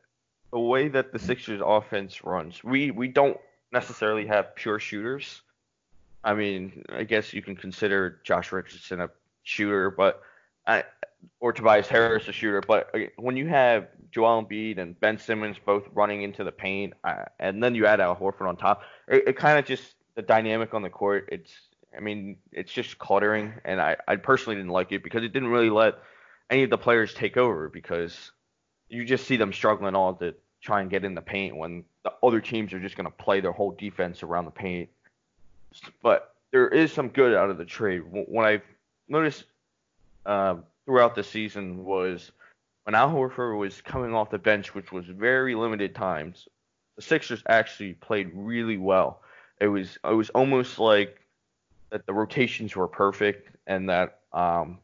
[0.52, 3.38] the way that the Sixers offense runs, we we don't
[3.72, 5.40] necessarily have pure shooters.
[6.22, 9.10] I mean, I guess you can consider Josh Richardson a
[9.42, 10.22] shooter, but
[10.66, 10.84] I,
[11.40, 15.56] or Tobias Harris a shooter, but uh, when you have Joel Embiid and Ben Simmons
[15.64, 19.24] both running into the paint, uh, and then you add Al Horford on top, it,
[19.28, 21.28] it kind of just the dynamic on the court.
[21.32, 21.52] It's
[21.96, 25.48] I mean it's just cluttering, and I, I personally didn't like it because it didn't
[25.48, 25.98] really let
[26.50, 28.32] any of the players take over because
[28.88, 32.12] you just see them struggling all to try and get in the paint when the
[32.22, 34.88] other teams are just going to play their whole defense around the paint.
[36.02, 38.02] But there is some good out of the trade.
[38.08, 38.62] When I
[39.08, 39.44] noticed
[40.24, 42.30] uh, throughout the season was
[42.84, 46.48] when Al Horford was coming off the bench, which was very limited times,
[46.96, 49.22] the Sixers actually played really well.
[49.60, 51.20] It was it was almost like
[51.90, 54.78] that the rotations were perfect and that um,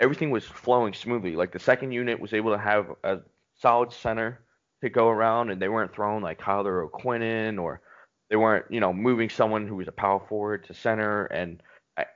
[0.00, 1.36] everything was flowing smoothly.
[1.36, 3.20] Like the second unit was able to have a
[3.58, 4.40] solid center
[4.82, 7.80] to go around, and they weren't throwing like Kyle O'Quinn in, or
[8.28, 11.62] they weren't you know moving someone who was a power forward to center and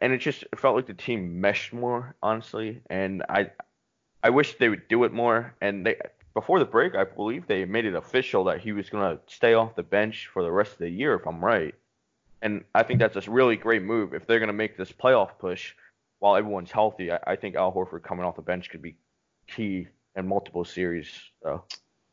[0.01, 2.81] and it just it felt like the team meshed more, honestly.
[2.89, 3.51] And I
[4.23, 5.55] I wish they would do it more.
[5.61, 5.97] And they
[6.35, 9.75] before the break, I believe they made it official that he was gonna stay off
[9.75, 11.75] the bench for the rest of the year, if I'm right.
[12.43, 15.75] And I think that's a really great move if they're gonna make this playoff push
[16.19, 17.11] while everyone's healthy.
[17.12, 18.97] I, I think Al Horford coming off the bench could be
[19.47, 21.09] key in multiple series.
[21.43, 21.65] So.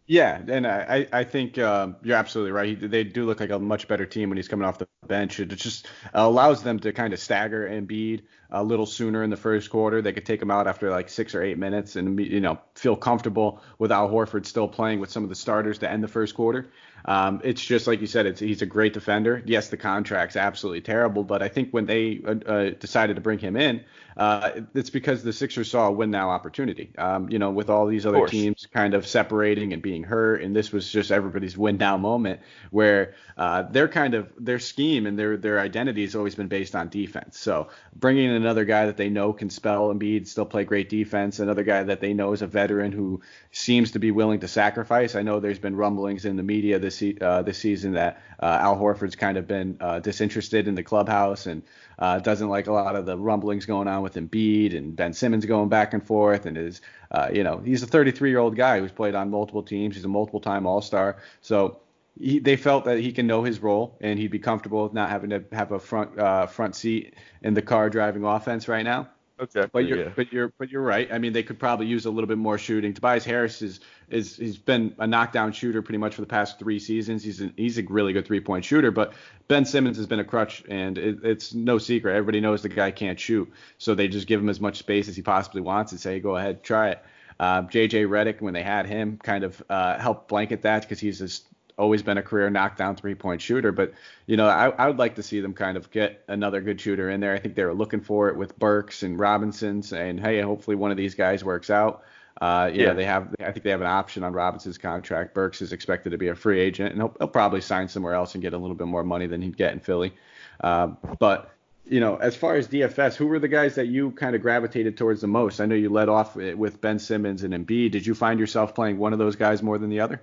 [0.05, 2.67] Yeah, and I, I think um, you're absolutely right.
[2.67, 5.39] He, they do look like a much better team when he's coming off the bench.
[5.39, 9.69] It just allows them to kind of stagger Embiid a little sooner in the first
[9.69, 10.01] quarter.
[10.01, 12.97] They could take him out after like six or eight minutes and you know feel
[12.97, 16.35] comfortable with Al Horford still playing with some of the starters to end the first
[16.35, 16.69] quarter.
[17.05, 19.41] Um, it's just like you said, it's, he's a great defender.
[19.45, 23.39] Yes, the contract's absolutely terrible, but I think when they uh, uh, decided to bring
[23.39, 23.83] him in,
[24.15, 26.91] uh, it's because the Sixers saw a win now opportunity.
[26.97, 30.55] Um, you know, with all these other teams kind of separating and being hurt, and
[30.55, 35.17] this was just everybody's win now moment where uh, their kind of their scheme and
[35.17, 37.39] their their identity has always been based on defense.
[37.39, 41.39] So bringing in another guy that they know can spell Embiid, still play great defense,
[41.39, 45.15] another guy that they know is a veteran who seems to be willing to sacrifice.
[45.15, 48.77] I know there's been rumblings in the media this uh, this season that uh, Al
[48.77, 51.63] Horford's kind of been uh, disinterested in the clubhouse and
[51.99, 55.45] uh, doesn't like a lot of the rumblings going on with Embiid and Ben Simmons
[55.45, 56.45] going back and forth.
[56.45, 59.63] And is, uh, you know, he's a 33 year old guy who's played on multiple
[59.63, 59.95] teams.
[59.95, 61.17] He's a multiple time All Star.
[61.41, 61.79] So
[62.19, 65.09] he, they felt that he can know his role and he'd be comfortable with not
[65.09, 66.15] having to have a front
[66.51, 69.09] front seat in the car driving offense right now.
[69.43, 69.69] Exactly.
[69.73, 70.11] But you're yeah.
[70.15, 71.11] but you're but you're right.
[71.11, 72.93] I mean, they could probably use a little bit more shooting.
[72.93, 76.79] Tobias Harris is is he's been a knockdown shooter pretty much for the past three
[76.79, 77.23] seasons.
[77.23, 78.91] He's an, he's a really good three point shooter.
[78.91, 79.13] But
[79.47, 82.13] Ben Simmons has been a crutch, and it, it's no secret.
[82.13, 85.15] Everybody knows the guy can't shoot, so they just give him as much space as
[85.15, 87.03] he possibly wants and say, go ahead, try it.
[87.39, 91.19] Uh, JJ Redick, when they had him, kind of uh, helped blanket that because he's
[91.19, 93.71] just always been a career knockdown three point shooter.
[93.71, 93.93] But,
[94.25, 97.09] you know, I, I, would like to see them kind of get another good shooter
[97.09, 97.33] in there.
[97.33, 100.91] I think they were looking for it with Burks and Robinson's, and hey, hopefully one
[100.91, 102.03] of these guys works out.
[102.41, 103.33] Uh, yeah, yeah, they have.
[103.39, 105.33] I think they have an option on Robinson's contract.
[105.33, 108.33] Burks is expected to be a free agent, and he'll, he'll probably sign somewhere else
[108.33, 110.13] and get a little bit more money than he'd get in Philly.
[110.59, 110.87] Uh,
[111.19, 111.53] but
[111.85, 114.97] you know, as far as DFS, who were the guys that you kind of gravitated
[114.97, 115.59] towards the most?
[115.59, 117.91] I know you led off with Ben Simmons and Embiid.
[117.91, 120.21] Did you find yourself playing one of those guys more than the other?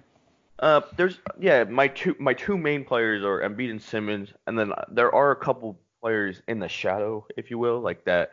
[0.61, 4.73] Uh, there's yeah, my two my two main players are Embiid and Simmons, and then
[4.91, 8.33] there are a couple players in the shadow, if you will, like that.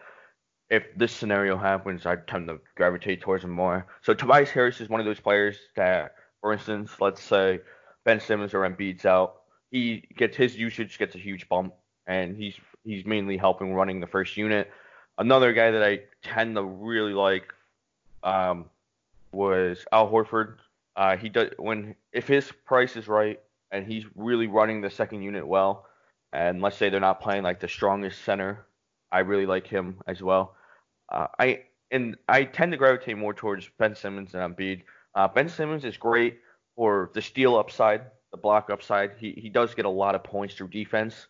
[0.70, 3.88] If this scenario happens, I tend to gravitate towards him more.
[4.02, 7.62] So Tobias Harris is one of those players that, for instance, let's say
[8.04, 11.74] Ben Simmons or Embiid's out, he gets his usage gets a huge bump,
[12.08, 14.70] and he's he's mainly helping running the first unit.
[15.18, 17.54] Another guy that I tend to really like
[18.24, 18.66] um,
[19.32, 20.58] was Al Horford.
[20.98, 23.40] Uh, he does when if his price is right
[23.72, 25.86] and he's really running the second unit well,
[26.34, 28.66] and let's say they're not playing like the strongest center,
[29.12, 30.56] I really like him as well.
[31.10, 34.82] Uh, I and I tend to gravitate more towards Ben Simmons than Embiid.
[35.14, 36.40] Uh, ben Simmons is great
[36.76, 39.12] for the steal upside, the block upside.
[39.20, 41.28] He he does get a lot of points through defense.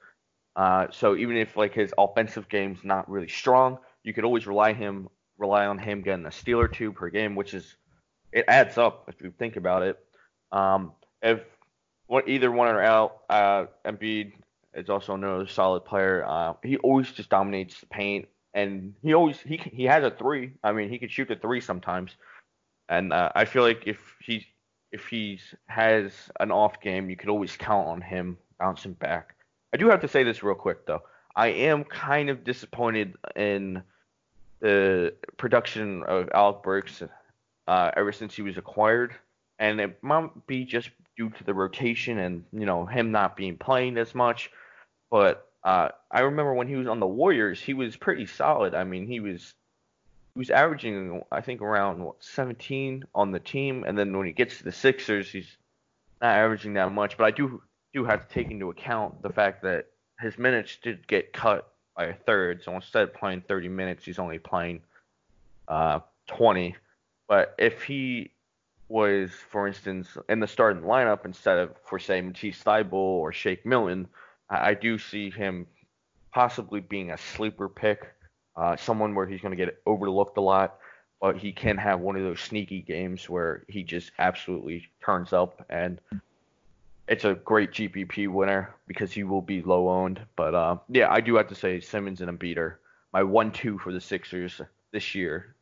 [0.55, 4.71] Uh, so even if like his offensive game's not really strong, you could always rely
[4.71, 7.75] him rely on him getting a steal or two per game, which is
[8.31, 9.99] it adds up if you think about it.
[10.51, 11.41] Um, if
[12.07, 14.33] one, either one are out, uh, Embiid
[14.73, 16.23] is also another solid player.
[16.25, 20.51] Uh, he always just dominates the paint, and he always he he has a three.
[20.63, 22.11] I mean, he could shoot the three sometimes,
[22.89, 24.45] and uh, I feel like if he
[24.91, 29.35] if he has an off game, you could always count on him bouncing back.
[29.73, 31.03] I do have to say this real quick though.
[31.35, 33.83] I am kind of disappointed in
[34.59, 37.03] the production of Alec Burks
[37.67, 39.13] uh, ever since he was acquired,
[39.59, 43.57] and it might be just due to the rotation and you know him not being
[43.57, 44.51] playing as much.
[45.09, 48.73] But uh, I remember when he was on the Warriors, he was pretty solid.
[48.73, 49.53] I mean, he was
[50.33, 54.33] he was averaging I think around what, 17 on the team, and then when he
[54.33, 55.57] gets to the Sixers, he's
[56.21, 57.17] not averaging that much.
[57.17, 57.61] But I do
[57.93, 59.87] do have to take into account the fact that
[60.19, 62.63] his minutes did get cut by a third.
[62.63, 64.81] So instead of playing 30 minutes, he's only playing
[65.67, 66.75] uh, 20.
[67.27, 68.31] But if he
[68.89, 73.65] was, for instance, in the starting lineup instead of, for say, Matisse Thybulle or Shake
[73.65, 74.07] Milton,
[74.49, 75.67] I, I, do see him
[76.33, 78.07] possibly being a sleeper pick,
[78.55, 80.77] uh, someone where he's going to get overlooked a lot,
[81.19, 85.65] but he can have one of those sneaky games where he just absolutely turns up
[85.69, 85.99] and
[87.07, 90.19] it's a great GPP winner because he will be low owned.
[90.35, 92.79] But uh, yeah, I do have to say Simmons and Embiid are
[93.13, 94.61] my one-two for the Sixers
[94.91, 95.55] this year.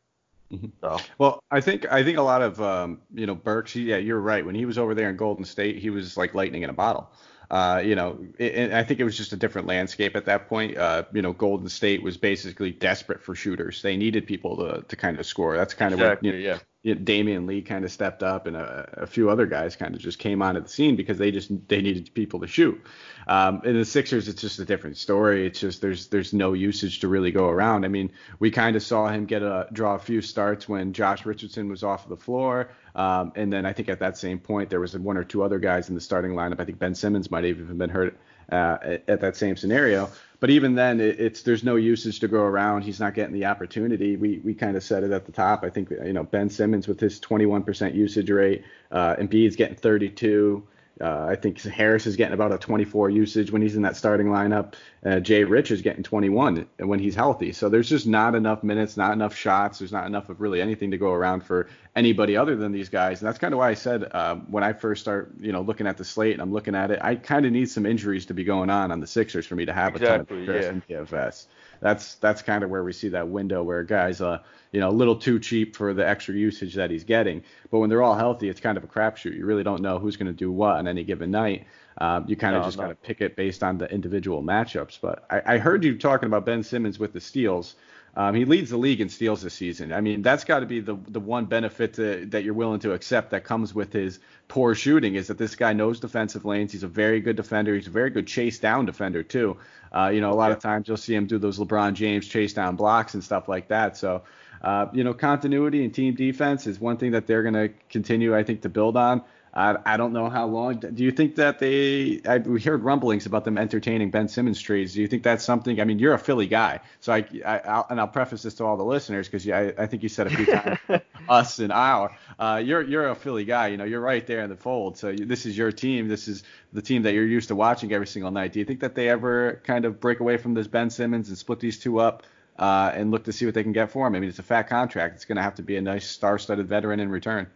[0.51, 0.67] Mm-hmm.
[0.81, 0.97] So.
[1.17, 3.75] Well, I think I think a lot of um, you know Burks.
[3.75, 4.45] Yeah, you're right.
[4.45, 7.09] When he was over there in Golden State, he was like lightning in a bottle.
[7.49, 10.77] Uh, you know, it, I think it was just a different landscape at that point.
[10.77, 13.81] Uh, you know, Golden State was basically desperate for shooters.
[13.81, 15.57] They needed people to to kind of score.
[15.57, 16.59] That's kind of what you know, yeah.
[16.85, 20.19] Damion Lee kind of stepped up, and a, a, few other guys kind of just
[20.19, 22.79] came onto the scene because they just they needed people to shoot.
[23.27, 25.47] Um, in the Sixers, it's just a different story.
[25.47, 27.85] It's just there's there's no usage to really go around.
[27.85, 31.25] I mean, we kind of saw him get a draw a few starts when Josh
[31.25, 32.69] Richardson was off of the floor.
[32.93, 35.59] Um, and then I think at that same point there was one or two other
[35.59, 36.59] guys in the starting lineup.
[36.59, 38.17] I think Ben Simmons might have even been hurt
[38.51, 40.09] uh, at that same scenario.
[40.39, 42.83] But even then, it, it's there's no usage to go around.
[42.83, 44.17] He's not getting the opportunity.
[44.17, 45.63] We we kind of said it at the top.
[45.63, 50.65] I think you know Ben Simmons with his 21% usage rate, uh, Embiid's getting 32.
[51.01, 54.27] Uh, I think Harris is getting about a 24 usage when he's in that starting
[54.27, 54.75] lineup.
[55.05, 57.51] Uh, Jay Rich is getting 21 when he's healthy.
[57.51, 59.79] So there's just not enough minutes, not enough shots.
[59.79, 63.21] There's not enough of really anything to go around for anybody other than these guys.
[63.21, 65.85] And that's kind of why I said uh, when I first start, you know, looking
[65.85, 68.33] at the slate and I'm looking at it, I kind of need some injuries to
[68.33, 70.69] be going on on the Sixers for me to have exactly, a ton of yeah.
[70.69, 71.47] in DFS.
[71.81, 74.39] That's that's kind of where we see that window where guys, uh,
[74.71, 77.43] you know, a little too cheap for the extra usage that he's getting.
[77.71, 79.35] But when they're all healthy, it's kind of a crapshoot.
[79.35, 81.67] You really don't know who's going to do what on any given night.
[81.97, 82.83] Um, you kind of No, just no.
[82.83, 84.99] got to pick it based on the individual matchups.
[85.01, 87.75] But I, I heard you talking about Ben Simmons with the steals.
[88.17, 89.91] Um, he leads the league in steals this season.
[89.91, 92.93] I mean, that's got to be the the one benefit to, that you're willing to
[92.93, 96.71] accept that comes with his poor shooting is that this guy knows defensive lanes.
[96.71, 97.75] He's a very good defender.
[97.75, 99.57] He's a very good chase down defender too.
[99.91, 102.53] Uh, you know, a lot of times you'll see him do those LeBron James chase
[102.53, 103.97] down blocks and stuff like that.
[103.97, 104.23] So,
[104.61, 108.35] uh, you know, continuity and team defense is one thing that they're going to continue,
[108.35, 109.23] I think, to build on.
[109.55, 110.79] I, I don't know how long.
[110.79, 112.19] Do you think that they?
[112.27, 114.93] I, we heard rumblings about them entertaining Ben Simmons trades.
[114.93, 115.79] Do you think that's something?
[115.79, 118.65] I mean, you're a Philly guy, so I, I I'll, and I'll preface this to
[118.65, 120.79] all the listeners because I, I think you said a few times
[121.29, 122.13] us and our.
[122.37, 123.67] Uh, you're you're a Philly guy.
[123.67, 124.97] You know, you're right there in the fold.
[124.97, 126.09] So you, this is your team.
[126.09, 128.51] This is the team that you're used to watching every single night.
[128.51, 131.37] Do you think that they ever kind of break away from this Ben Simmons and
[131.37, 132.23] split these two up?
[132.57, 134.15] Uh, and look to see what they can get for him.
[134.15, 135.15] I mean, it's a fat contract.
[135.15, 137.47] It's going to have to be a nice star-studded veteran in return.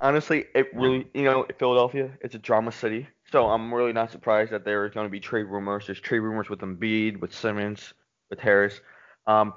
[0.00, 3.08] Honestly, it really, you know, Philadelphia, it's a drama city.
[3.32, 5.86] So I'm really not surprised that there is going to be trade rumors.
[5.86, 7.94] There's trade rumors with Embiid, with Simmons,
[8.30, 8.80] with Harris.
[9.26, 9.54] Um,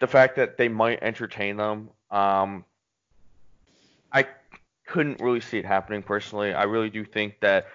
[0.00, 2.64] the fact that they might entertain them, um,
[4.12, 4.26] I
[4.86, 6.54] couldn't really see it happening personally.
[6.54, 7.66] I really do think that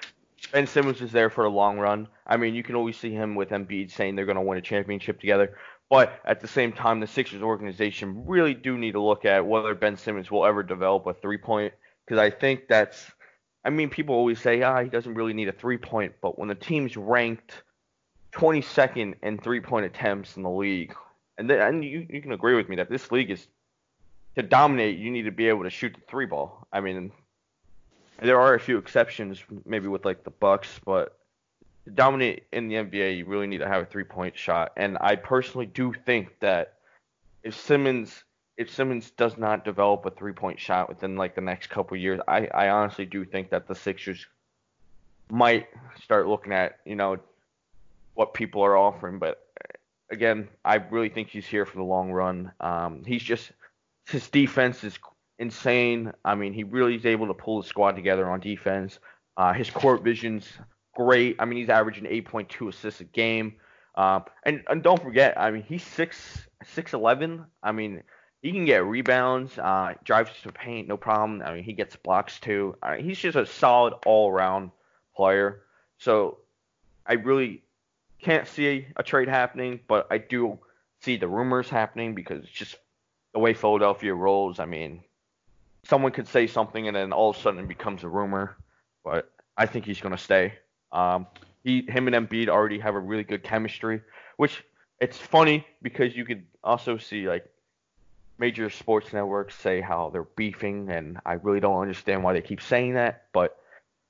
[0.51, 2.07] Ben Simmons is there for the long run.
[2.25, 4.61] I mean, you can always see him with Embiid saying they're going to win a
[4.61, 5.57] championship together.
[5.89, 9.75] But at the same time, the Sixers organization really do need to look at whether
[9.75, 11.73] Ben Simmons will ever develop a three point
[12.05, 13.11] because I think that's.
[13.63, 16.47] I mean, people always say, ah, he doesn't really need a three point, but when
[16.47, 17.63] the team's ranked
[18.33, 20.93] 22nd in three point attempts in the league,
[21.37, 23.47] and then, and you, you can agree with me that this league is
[24.35, 26.67] to dominate, you need to be able to shoot the three ball.
[26.71, 27.11] I mean,
[28.21, 31.17] there are a few exceptions, maybe with like the Bucks, but
[31.85, 34.73] to dominate in the NBA, you really need to have a three point shot.
[34.75, 36.73] And I personally do think that
[37.43, 38.24] if Simmons
[38.57, 42.19] if Simmons does not develop a three point shot within like the next couple years,
[42.27, 44.25] I, I honestly do think that the Sixers
[45.29, 45.67] might
[46.03, 47.17] start looking at, you know,
[48.13, 49.19] what people are offering.
[49.19, 49.45] But
[50.09, 52.51] again, I really think he's here for the long run.
[52.59, 53.51] Um, he's just
[54.07, 54.97] his defense is
[55.37, 56.13] insane.
[56.23, 58.99] I mean, he really is able to pull the squad together on defense.
[59.35, 60.47] Uh, his court vision's
[60.95, 61.35] great.
[61.39, 63.55] I mean, he's averaging 8.2 assists a game.
[63.95, 67.45] Um, and and don't forget, I mean, he's six six eleven.
[67.63, 68.03] I mean,
[68.45, 71.41] he can get rebounds, uh, drives to the paint, no problem.
[71.43, 72.75] I mean, he gets blocks too.
[72.87, 74.69] Mean, he's just a solid all around
[75.15, 75.63] player.
[75.97, 76.37] So
[77.07, 77.63] I really
[78.21, 80.59] can't see a trade happening, but I do
[81.01, 82.75] see the rumors happening because it's just
[83.33, 84.59] the way Philadelphia rolls.
[84.59, 85.03] I mean,
[85.81, 88.57] someone could say something and then all of a sudden it becomes a rumor.
[89.03, 90.53] But I think he's going to stay.
[90.91, 91.25] Um,
[91.63, 94.01] he, him and Embiid already have a really good chemistry,
[94.37, 94.63] which
[95.01, 97.49] it's funny because you could also see like
[98.37, 102.61] major sports networks say how they're beefing, and I really don't understand why they keep
[102.61, 103.25] saying that.
[103.33, 103.57] But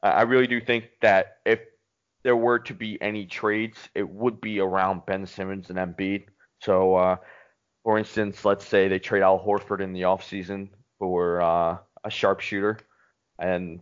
[0.01, 1.59] I really do think that if
[2.23, 6.25] there were to be any trades, it would be around Ben Simmons and Embiid.
[6.59, 7.17] So, uh,
[7.83, 12.79] for instance, let's say they trade Al Horford in the offseason for uh, a sharpshooter,
[13.37, 13.79] and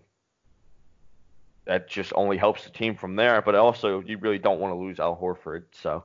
[1.66, 3.42] that just only helps the team from there.
[3.42, 5.64] But also, you really don't want to lose Al Horford.
[5.72, 6.04] So,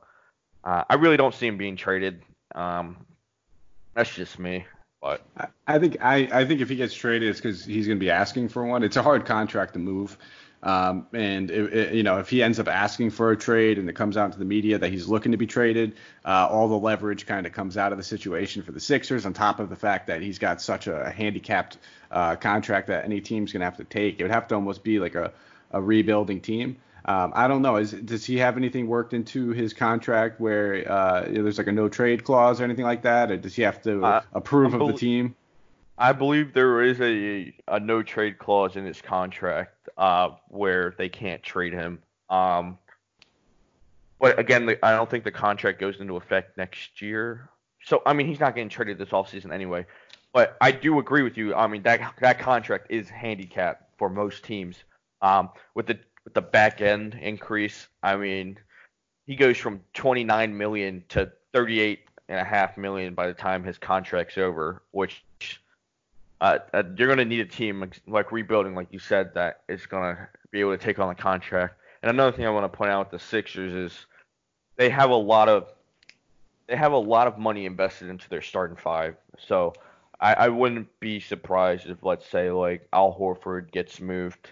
[0.62, 2.22] uh, I really don't see him being traded.
[2.55, 3.05] Um,
[3.94, 4.66] that's just me.
[5.01, 7.98] But I- I think I, I think if he gets traded, it's because he's going
[7.98, 8.83] to be asking for one.
[8.83, 10.18] It's a hard contract to move,
[10.64, 13.88] um, and it, it- you know if he ends up asking for a trade and
[13.88, 16.79] it comes out to the media that he's looking to be traded, uh, all the
[16.79, 19.24] leverage kind of comes out of the situation for the Sixers.
[19.24, 21.79] On top of the fact that he's got such a handicapped
[22.11, 24.83] uh, contract that any team's going to have to take, it would have to almost
[24.83, 25.33] be like a,
[25.70, 26.77] a rebuilding team.
[27.04, 27.76] Um, I don't know.
[27.76, 31.66] Is does he have anything worked into his contract where uh, you know, there's like
[31.66, 34.87] a no trade clause or anything like that, or does he have to approve of
[34.87, 35.35] the team?
[35.96, 41.08] I believe there is a a no trade clause in his contract uh, where they
[41.08, 42.00] can't trade him.
[42.31, 42.79] Um,
[44.20, 47.48] but again, the, I don't think the contract goes into effect next year.
[47.85, 49.87] So I mean, he's not getting traded this offseason anyway.
[50.33, 51.54] But I do agree with you.
[51.54, 54.85] I mean that that contract is handicapped for most teams.
[55.20, 55.98] Um, with the
[56.29, 58.58] with the back end increase, I mean,
[59.26, 63.79] he goes from 29 million to 38 and a half million by the time his
[63.79, 65.24] contract's over, which
[66.42, 69.87] uh, uh you're going to need a team like, rebuilding, like you said, that is
[69.87, 71.76] going to be able to take on the contract.
[72.02, 73.98] And another thing I want to point out with the Sixers is
[74.76, 75.72] they have a lot of
[76.66, 79.16] they have a lot of money invested into their starting five.
[79.38, 79.72] So
[80.20, 84.50] I, I wouldn't be surprised if, let's say, like Al Horford gets moved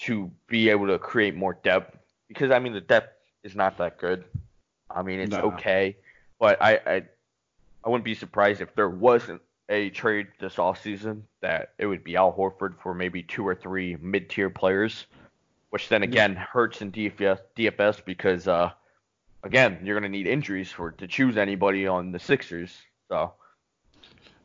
[0.00, 1.96] to be able to create more depth
[2.28, 4.24] because I mean the depth is not that good.
[4.90, 5.52] I mean it's no.
[5.52, 5.96] okay,
[6.38, 7.02] but I, I
[7.84, 12.16] I wouldn't be surprised if there wasn't a trade this offseason that it would be
[12.16, 15.06] Al Horford for maybe two or three mid-tier players,
[15.70, 18.70] which then again hurts in DFS, DFS because uh,
[19.42, 22.76] again you're gonna need injuries for to choose anybody on the Sixers.
[23.08, 23.32] So.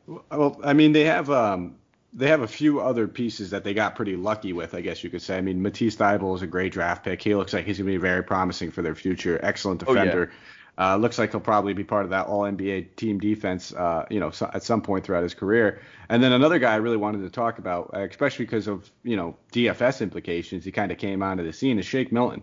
[0.06, 1.76] Well, I mean they have um
[2.14, 5.10] they have a few other pieces that they got pretty lucky with, I guess you
[5.10, 5.36] could say.
[5.36, 7.20] I mean, Matisse Thybulle is a great draft pick.
[7.20, 9.40] He looks like he's going to be very promising for their future.
[9.42, 10.30] Excellent defender.
[10.30, 10.38] Oh, yeah.
[10.76, 14.18] Uh, looks like he'll probably be part of that All NBA team defense, uh, you
[14.18, 15.80] know, so, at some point throughout his career.
[16.08, 19.16] And then another guy I really wanted to talk about, uh, especially because of you
[19.16, 22.42] know DFS implications, he kind of came onto the scene, is Shake Milton.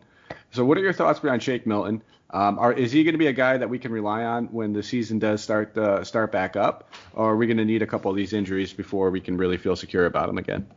[0.52, 2.04] So, what are your thoughts behind Shake Milton?
[2.30, 4.74] Um, are, is he going to be a guy that we can rely on when
[4.74, 7.88] the season does start uh, start back up, or are we going to need a
[7.88, 10.68] couple of these injuries before we can really feel secure about him again?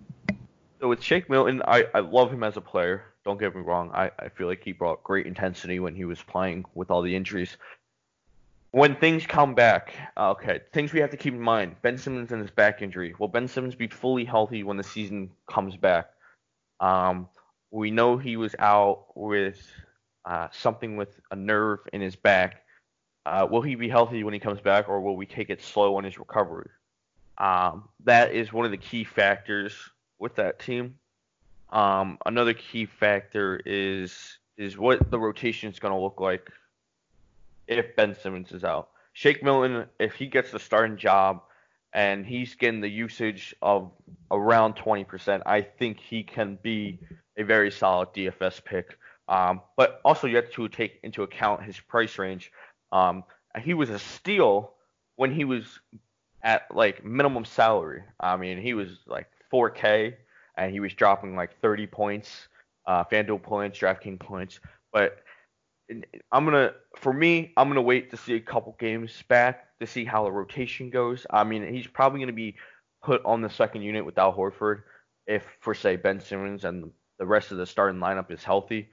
[0.80, 3.04] So with Shake Milton, I, I love him as a player.
[3.24, 3.90] Don't get me wrong.
[3.94, 7.16] I, I feel like he brought great intensity when he was playing with all the
[7.16, 7.56] injuries.
[8.70, 11.76] When things come back, okay, things we have to keep in mind.
[11.80, 13.14] Ben Simmons and his back injury.
[13.18, 16.10] Will Ben Simmons be fully healthy when the season comes back?
[16.80, 17.28] Um,
[17.74, 19.60] we know he was out with
[20.24, 22.62] uh, something with a nerve in his back.
[23.26, 25.96] Uh, will he be healthy when he comes back, or will we take it slow
[25.96, 26.70] on his recovery?
[27.36, 29.74] Um, that is one of the key factors
[30.20, 30.94] with that team.
[31.70, 36.48] Um, another key factor is is what the rotation is going to look like
[37.66, 38.90] if Ben Simmons is out.
[39.14, 41.42] Shake Milton, if he gets the starting job
[41.94, 43.90] and he's getting the usage of
[44.30, 46.98] around 20%, I think he can be
[47.36, 48.98] a very solid DFS pick.
[49.28, 52.52] Um, but also you have to take into account his price range.
[52.92, 53.24] Um,
[53.62, 54.74] he was a steal
[55.16, 55.64] when he was
[56.42, 58.02] at like minimum salary.
[58.18, 60.14] I mean, he was like 4K
[60.56, 62.48] and he was dropping like 30 points,
[62.86, 64.58] uh, FanDuel points, DraftKings points.
[64.92, 65.18] But
[66.32, 70.04] I'm gonna, for me, I'm gonna wait to see a couple games back to see
[70.04, 71.26] how the rotation goes.
[71.30, 72.56] I mean, he's probably gonna be
[73.02, 74.82] put on the second unit without Horford
[75.26, 78.88] if, for say, Ben Simmons and the rest of the starting lineup is healthy.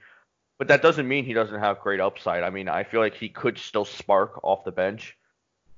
[0.58, 2.42] But that doesn't mean he doesn't have great upside.
[2.42, 5.16] I mean, I feel like he could still spark off the bench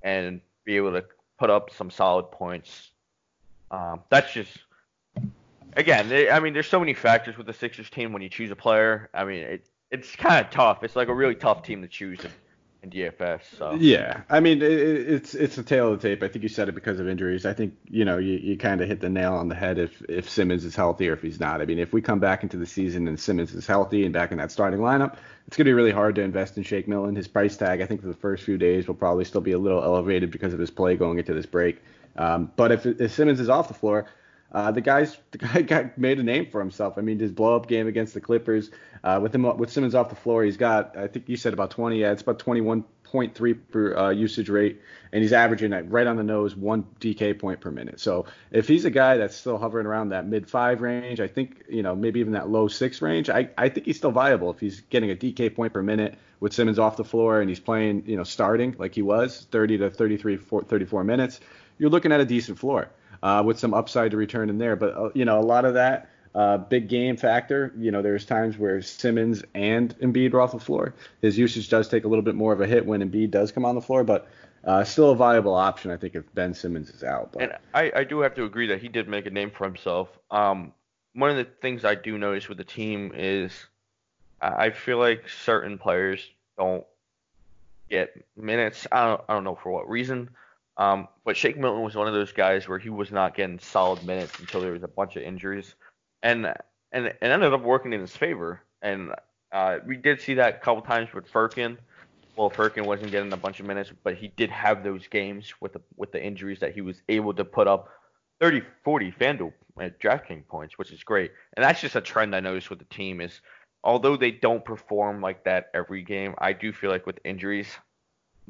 [0.02, 1.04] and be able to
[1.38, 2.90] put up some solid points.
[3.70, 4.58] Um, that's just
[5.76, 8.56] again, I mean, there's so many factors with the Sixers team when you choose a
[8.56, 9.10] player.
[9.14, 10.82] I mean, it, it's kind of tough.
[10.82, 12.30] It's like a really tough team to choose in,
[12.82, 13.42] in DFS.
[13.58, 16.22] So yeah, I mean, it, it's it's a tale of the tape.
[16.22, 17.46] I think you said it because of injuries.
[17.46, 20.02] I think you know you, you kind of hit the nail on the head if
[20.08, 21.60] if Simmons is healthy or if he's not.
[21.60, 24.32] I mean, if we come back into the season and Simmons is healthy and back
[24.32, 25.16] in that starting lineup,
[25.46, 27.14] it's to be really hard to invest in Shake Milton.
[27.14, 29.58] His price tag, I think, for the first few days will probably still be a
[29.58, 31.82] little elevated because of his play going into this break.
[32.16, 34.06] Um, but if, if Simmons is off the floor,
[34.54, 36.94] uh, the guy's the guy got made a name for himself.
[36.96, 38.70] I mean, his blow up game against the Clippers,
[39.02, 41.72] uh, with him with Simmons off the floor, he's got I think you said about
[41.72, 42.00] 20.
[42.00, 44.80] Yeah, it's about 21.3 per uh, usage rate,
[45.12, 47.98] and he's averaging right on the nose one DK point per minute.
[47.98, 51.64] So if he's a guy that's still hovering around that mid five range, I think
[51.68, 54.60] you know maybe even that low six range, I I think he's still viable if
[54.60, 58.04] he's getting a DK point per minute with Simmons off the floor and he's playing
[58.06, 61.40] you know starting like he was 30 to 33 34 minutes.
[61.76, 62.88] You're looking at a decent floor
[63.24, 64.76] uh, with some upside to return in there.
[64.76, 67.72] But uh, you know, a lot of that uh, big game factor.
[67.76, 70.94] You know, there's times where Simmons and Embiid are off the floor.
[71.22, 73.64] His usage does take a little bit more of a hit when Embiid does come
[73.64, 74.28] on the floor, but
[74.64, 77.32] uh, still a viable option, I think, if Ben Simmons is out.
[77.32, 77.42] But.
[77.42, 80.08] And I, I do have to agree that he did make a name for himself.
[80.30, 80.72] Um,
[81.14, 83.52] one of the things I do notice with the team is
[84.40, 86.20] I feel like certain players
[86.58, 86.84] don't
[87.88, 88.86] get minutes.
[88.92, 90.28] I don't, I don't know for what reason.
[90.76, 94.04] Um, but Shake Milton was one of those guys where he was not getting solid
[94.04, 95.74] minutes until there was a bunch of injuries,
[96.22, 96.52] and
[96.92, 98.60] and it ended up working in his favor.
[98.82, 99.12] And
[99.52, 101.78] uh, we did see that a couple times with Furkan.
[102.36, 105.74] Well, Furkan wasn't getting a bunch of minutes, but he did have those games with
[105.74, 107.88] the with the injuries that he was able to put up
[108.40, 111.30] 30, 40 FanDuel DraftKings points, which is great.
[111.56, 113.40] And that's just a trend I noticed with the team is
[113.84, 117.68] although they don't perform like that every game, I do feel like with injuries,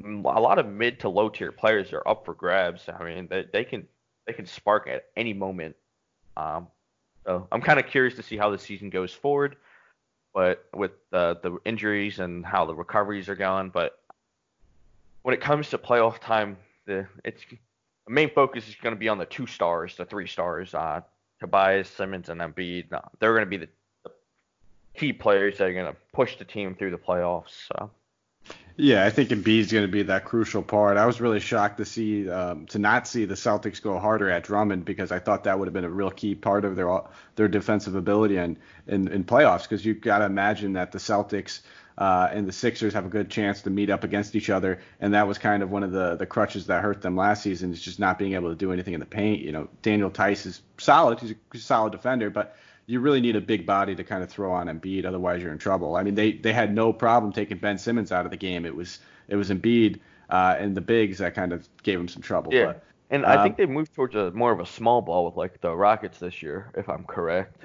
[0.03, 2.87] a lot of mid to low tier players are up for grabs.
[2.87, 3.87] I mean, they, they can
[4.25, 5.75] they can spark at any moment.
[6.35, 6.67] Um,
[7.25, 9.55] so I'm kind of curious to see how the season goes forward,
[10.33, 13.69] but with the the injuries and how the recoveries are going.
[13.69, 13.99] But
[15.21, 19.09] when it comes to playoff time, the it's the main focus is going to be
[19.09, 21.01] on the two stars, the three stars, uh,
[21.39, 22.91] Tobias, Simmons, and Embiid.
[22.91, 23.69] No, they're going to be the,
[24.03, 24.11] the,
[24.93, 27.67] key players that are going to push the team through the playoffs.
[27.67, 27.89] So.
[28.77, 30.97] Yeah, I think Embiid is going to be that crucial part.
[30.97, 34.43] I was really shocked to see um, to not see the Celtics go harder at
[34.43, 37.01] Drummond because I thought that would have been a real key part of their
[37.35, 38.57] their defensive ability and
[38.87, 41.61] in, in playoffs because you've got to imagine that the Celtics
[41.97, 45.13] uh, and the Sixers have a good chance to meet up against each other, and
[45.13, 47.81] that was kind of one of the the crutches that hurt them last season is
[47.81, 49.41] just not being able to do anything in the paint.
[49.41, 52.57] You know, Daniel Theis is solid; he's a solid defender, but
[52.87, 55.57] you really need a big body to kind of throw on Embiid, otherwise you're in
[55.57, 55.95] trouble.
[55.95, 58.65] I mean, they they had no problem taking Ben Simmons out of the game.
[58.65, 62.21] It was it was Embiid uh, and the bigs that kind of gave him some
[62.21, 62.53] trouble.
[62.53, 62.65] Yeah.
[62.67, 65.35] But, and I think um, they moved towards a more of a small ball with
[65.35, 67.63] like the Rockets this year, if I'm correct.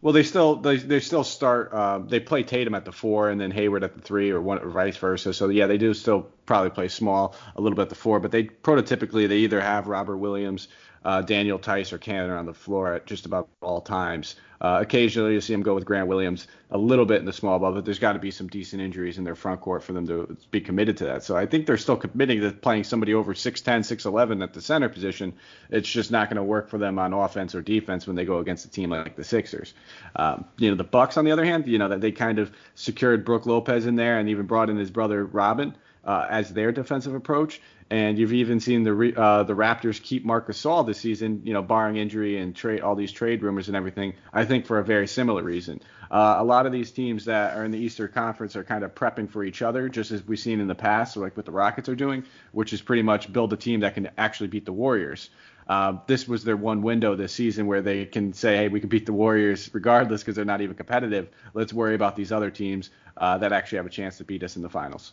[0.00, 1.72] Well, they still they, they still start.
[1.72, 4.58] Uh, they play Tatum at the four and then Hayward at the three, or one
[4.58, 5.32] or vice versa.
[5.32, 8.30] So yeah, they do still probably play small a little bit at the four, but
[8.30, 10.68] they prototypically they either have Robert Williams
[11.04, 14.36] uh, Daniel Theis or Kanter on the floor at just about all times.
[14.60, 17.58] Uh, occasionally, you see him go with Grant Williams a little bit in the small
[17.58, 20.06] ball, but there's got to be some decent injuries in their front court for them
[20.06, 21.22] to be committed to that.
[21.22, 24.88] So I think they're still committing to playing somebody over 6'10, 6'11 at the center
[24.88, 25.34] position.
[25.70, 28.38] It's just not going to work for them on offense or defense when they go
[28.38, 29.74] against a team like the Sixers.
[30.16, 32.50] Um, you know, the Bucks on the other hand, you know that they kind of
[32.74, 35.76] secured Brook Lopez in there and even brought in his brother Robin
[36.06, 37.60] uh, as their defensive approach.
[37.88, 41.62] And you've even seen the uh, the Raptors keep Marcus Gasol this season, you know,
[41.62, 44.14] barring injury and trade all these trade rumors and everything.
[44.32, 45.80] I think for a very similar reason.
[46.10, 48.94] Uh, a lot of these teams that are in the Eastern Conference are kind of
[48.94, 51.88] prepping for each other, just as we've seen in the past, like what the Rockets
[51.88, 55.30] are doing, which is pretty much build a team that can actually beat the Warriors.
[55.68, 58.88] Uh, this was their one window this season where they can say, hey, we can
[58.88, 61.28] beat the Warriors regardless because they're not even competitive.
[61.54, 64.56] Let's worry about these other teams uh, that actually have a chance to beat us
[64.56, 65.12] in the finals.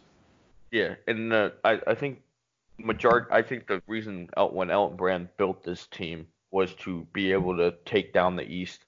[0.74, 2.24] Yeah, and uh, I, I think
[2.80, 3.28] majority.
[3.30, 7.56] I think the reason El- when Elton Brand built this team was to be able
[7.58, 8.84] to take down the East,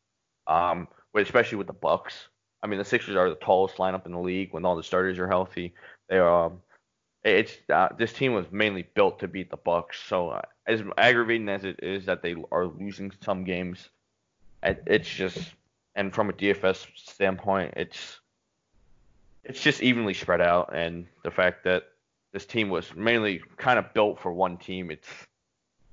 [0.47, 2.29] um, especially with the Bucks.
[2.63, 5.19] I mean, the Sixers are the tallest lineup in the league when all the starters
[5.19, 5.75] are healthy.
[6.09, 6.47] They are.
[6.47, 6.61] Um,
[7.23, 10.01] it's uh, this team was mainly built to beat the Bucks.
[10.07, 13.89] So uh, as aggravating as it is that they are losing some games,
[14.63, 15.53] it's just
[15.93, 18.21] and from a DFS standpoint, it's
[19.45, 21.83] it's just evenly spread out, and the fact that
[22.33, 24.91] this team was mainly kind of built for one team.
[24.91, 25.07] It's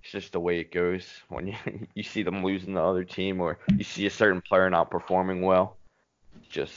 [0.02, 1.54] it's just the way it goes when you
[1.94, 5.42] you see them losing the other team or you see a certain player not performing
[5.42, 5.76] well.
[6.40, 6.72] It's just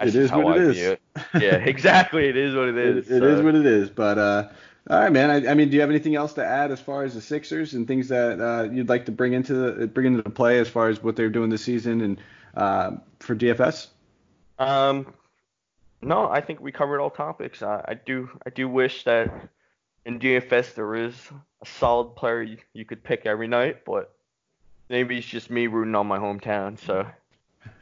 [0.00, 0.78] it is what it is.
[0.78, 1.00] It.
[1.34, 2.28] Yeah, exactly.
[2.28, 3.10] It is what it is.
[3.10, 3.26] it, it so.
[3.28, 3.88] is what it is.
[3.90, 4.48] But uh,
[4.90, 5.30] all right, man.
[5.30, 7.74] I, I, mean, do you have anything else to add as far as the Sixers
[7.74, 10.68] and things that uh, you'd like to bring into the bring into the play as
[10.68, 12.20] far as what they're doing this season and
[12.56, 13.88] uh, for DFS?
[14.58, 15.12] Um,
[16.02, 17.62] no, I think we covered all topics.
[17.62, 19.30] I, I do I do wish that
[20.04, 21.14] in DFS there is
[21.62, 24.14] a solid player you, you could pick every night, but
[24.88, 26.78] maybe it's just me rooting on my hometown.
[26.78, 27.06] So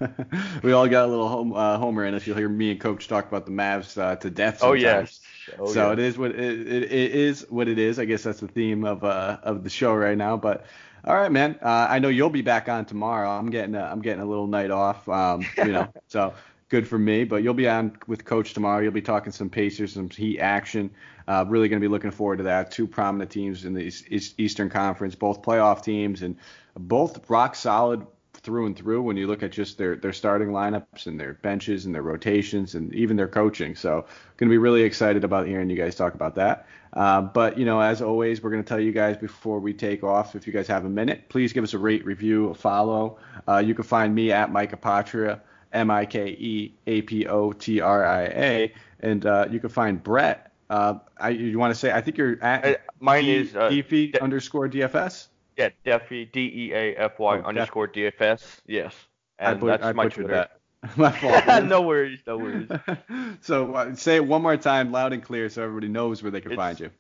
[0.63, 2.27] we all got a little home, uh, homer in us.
[2.27, 4.61] You'll hear me and Coach talk about the Mavs uh, to death.
[4.63, 4.77] Oh, sometimes.
[4.77, 5.21] Oh yes.
[5.59, 5.93] Oh, so yeah.
[5.93, 7.99] it is what it, it, it is what it is.
[7.99, 10.37] I guess that's the theme of uh of the show right now.
[10.37, 10.65] But
[11.05, 11.59] all right, man.
[11.61, 13.29] Uh, I know you'll be back on tomorrow.
[13.29, 15.07] I'm getting a, I'm getting a little night off.
[15.09, 16.33] Um, you know, so
[16.75, 17.23] good for me.
[17.23, 18.83] But you'll be on with Coach tomorrow.
[18.83, 20.91] You'll be talking some Pacers, some Heat action.
[21.29, 22.73] Uh, really going to be looking forward to that.
[22.73, 23.93] Two prominent teams in the
[24.39, 26.37] Eastern Conference, both playoff teams, and
[26.77, 31.07] both rock solid through and through when you look at just their their starting lineups
[31.07, 33.77] and their benches and their rotations and even their coaching.
[33.77, 34.05] So
[34.37, 36.67] going to be really excited about hearing you guys talk about that.
[36.93, 40.03] Uh, but you know, as always, we're going to tell you guys before we take
[40.03, 43.19] off, if you guys have a minute, please give us a rate, review, a follow.
[43.47, 45.41] Uh, you can find me at Mike Apotria
[45.75, 48.73] M I K E A P O T R I A.
[49.01, 50.53] And uh, you can find Brett.
[50.71, 51.93] Uh, I, you want to say?
[51.93, 52.65] I think you're at.
[52.65, 55.29] Uh, mine D- is uh, Deafy De- underscore DFS.
[55.57, 58.61] Yeah, Deafy D E A F Y oh, underscore Def- DFS.
[58.67, 58.95] Yes.
[59.39, 60.29] And I put, that's I my Twitter.
[60.29, 60.61] That.
[60.97, 61.65] my fault.
[61.65, 62.69] no worries, no worries.
[63.41, 66.41] so uh, say it one more time, loud and clear, so everybody knows where they
[66.41, 66.91] can it's find you.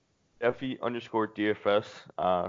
[0.40, 1.84] Deafy underscore DFS.
[2.18, 2.48] Uh,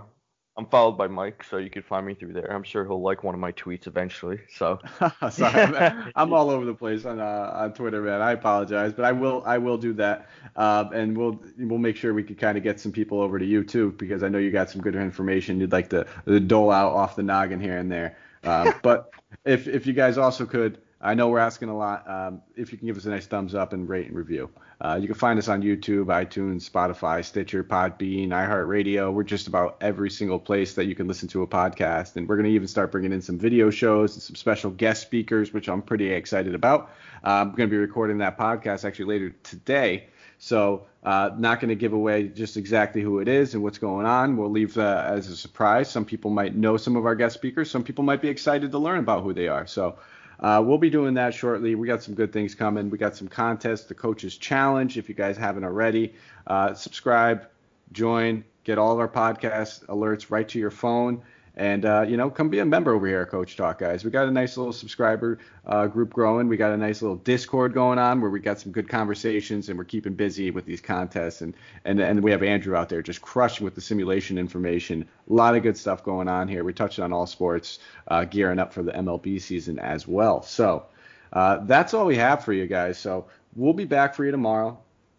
[0.57, 2.49] I'm followed by Mike, so you can find me through there.
[2.49, 4.39] I'm sure he'll like one of my tweets eventually.
[4.49, 4.79] So,
[5.29, 8.21] Sorry, I'm, all over the place on uh, on Twitter, man.
[8.21, 12.13] I apologize, but I will I will do that, uh, and we'll we'll make sure
[12.13, 14.49] we can kind of get some people over to you too, because I know you
[14.49, 17.91] got some good information you'd like to, to dole out off the noggin here and
[17.91, 18.15] there.
[18.43, 19.11] Uh, but
[19.43, 22.09] if if you guys also could I know we're asking a lot.
[22.09, 24.49] Um, if you can give us a nice thumbs up and rate and review.
[24.81, 29.13] Uh, you can find us on YouTube, iTunes, Spotify, Stitcher, Podbean, iHeartRadio.
[29.13, 32.15] We're just about every single place that you can listen to a podcast.
[32.15, 35.01] And we're going to even start bringing in some video shows and some special guest
[35.01, 36.91] speakers, which I'm pretty excited about.
[37.23, 40.07] Uh, I'm going to be recording that podcast actually later today.
[40.37, 44.05] So, uh, not going to give away just exactly who it is and what's going
[44.05, 44.35] on.
[44.35, 45.89] We'll leave uh, as a surprise.
[45.89, 47.71] Some people might know some of our guest speakers.
[47.71, 49.65] Some people might be excited to learn about who they are.
[49.65, 49.97] So,
[50.39, 51.75] uh, we'll be doing that shortly.
[51.75, 52.89] We got some good things coming.
[52.89, 54.97] We got some contests, the Coaches Challenge.
[54.97, 56.13] If you guys haven't already,
[56.47, 57.47] uh, subscribe,
[57.91, 61.21] join, get all of our podcast alerts right to your phone.
[61.57, 64.03] And uh, you know, come be a member over here Coach Talk, guys.
[64.03, 66.49] We got a nice little subscriber uh, group growing.
[66.49, 69.77] We got a nice little Discord going on where we got some good conversations, and
[69.77, 71.41] we're keeping busy with these contests.
[71.41, 75.07] And and and we have Andrew out there just crushing with the simulation information.
[75.29, 76.63] A lot of good stuff going on here.
[76.63, 77.79] We touched on all sports,
[78.09, 80.41] uh, gearing up for the MLB season as well.
[80.41, 80.85] So
[81.31, 82.97] uh, that's all we have for you guys.
[82.97, 84.77] So we'll be back for you tomorrow.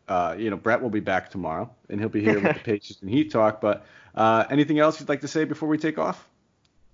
[0.09, 2.99] Uh, you know, Brett will be back tomorrow, and he'll be here with the Patriots
[3.01, 3.61] and Heat talk.
[3.61, 3.85] But
[4.15, 6.29] uh, anything else you'd like to say before we take off?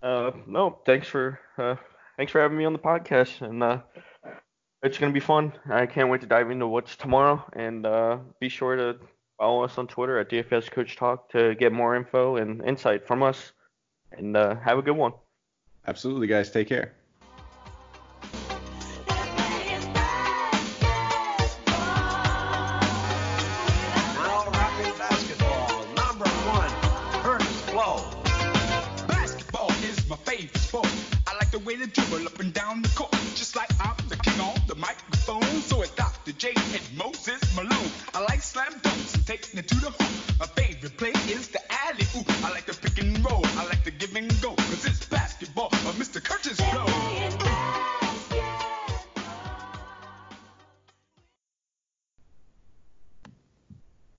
[0.02, 1.76] Uh, no, thanks for uh,
[2.16, 3.80] thanks for having me on the podcast, and uh,
[4.82, 5.52] it's gonna be fun.
[5.70, 8.96] I can't wait to dive into what's tomorrow, and uh, be sure to
[9.38, 13.22] follow us on Twitter at DFS Coach Talk to get more info and insight from
[13.22, 13.52] us.
[14.12, 15.12] And uh, have a good one.
[15.86, 16.50] Absolutely, guys.
[16.50, 16.92] Take care.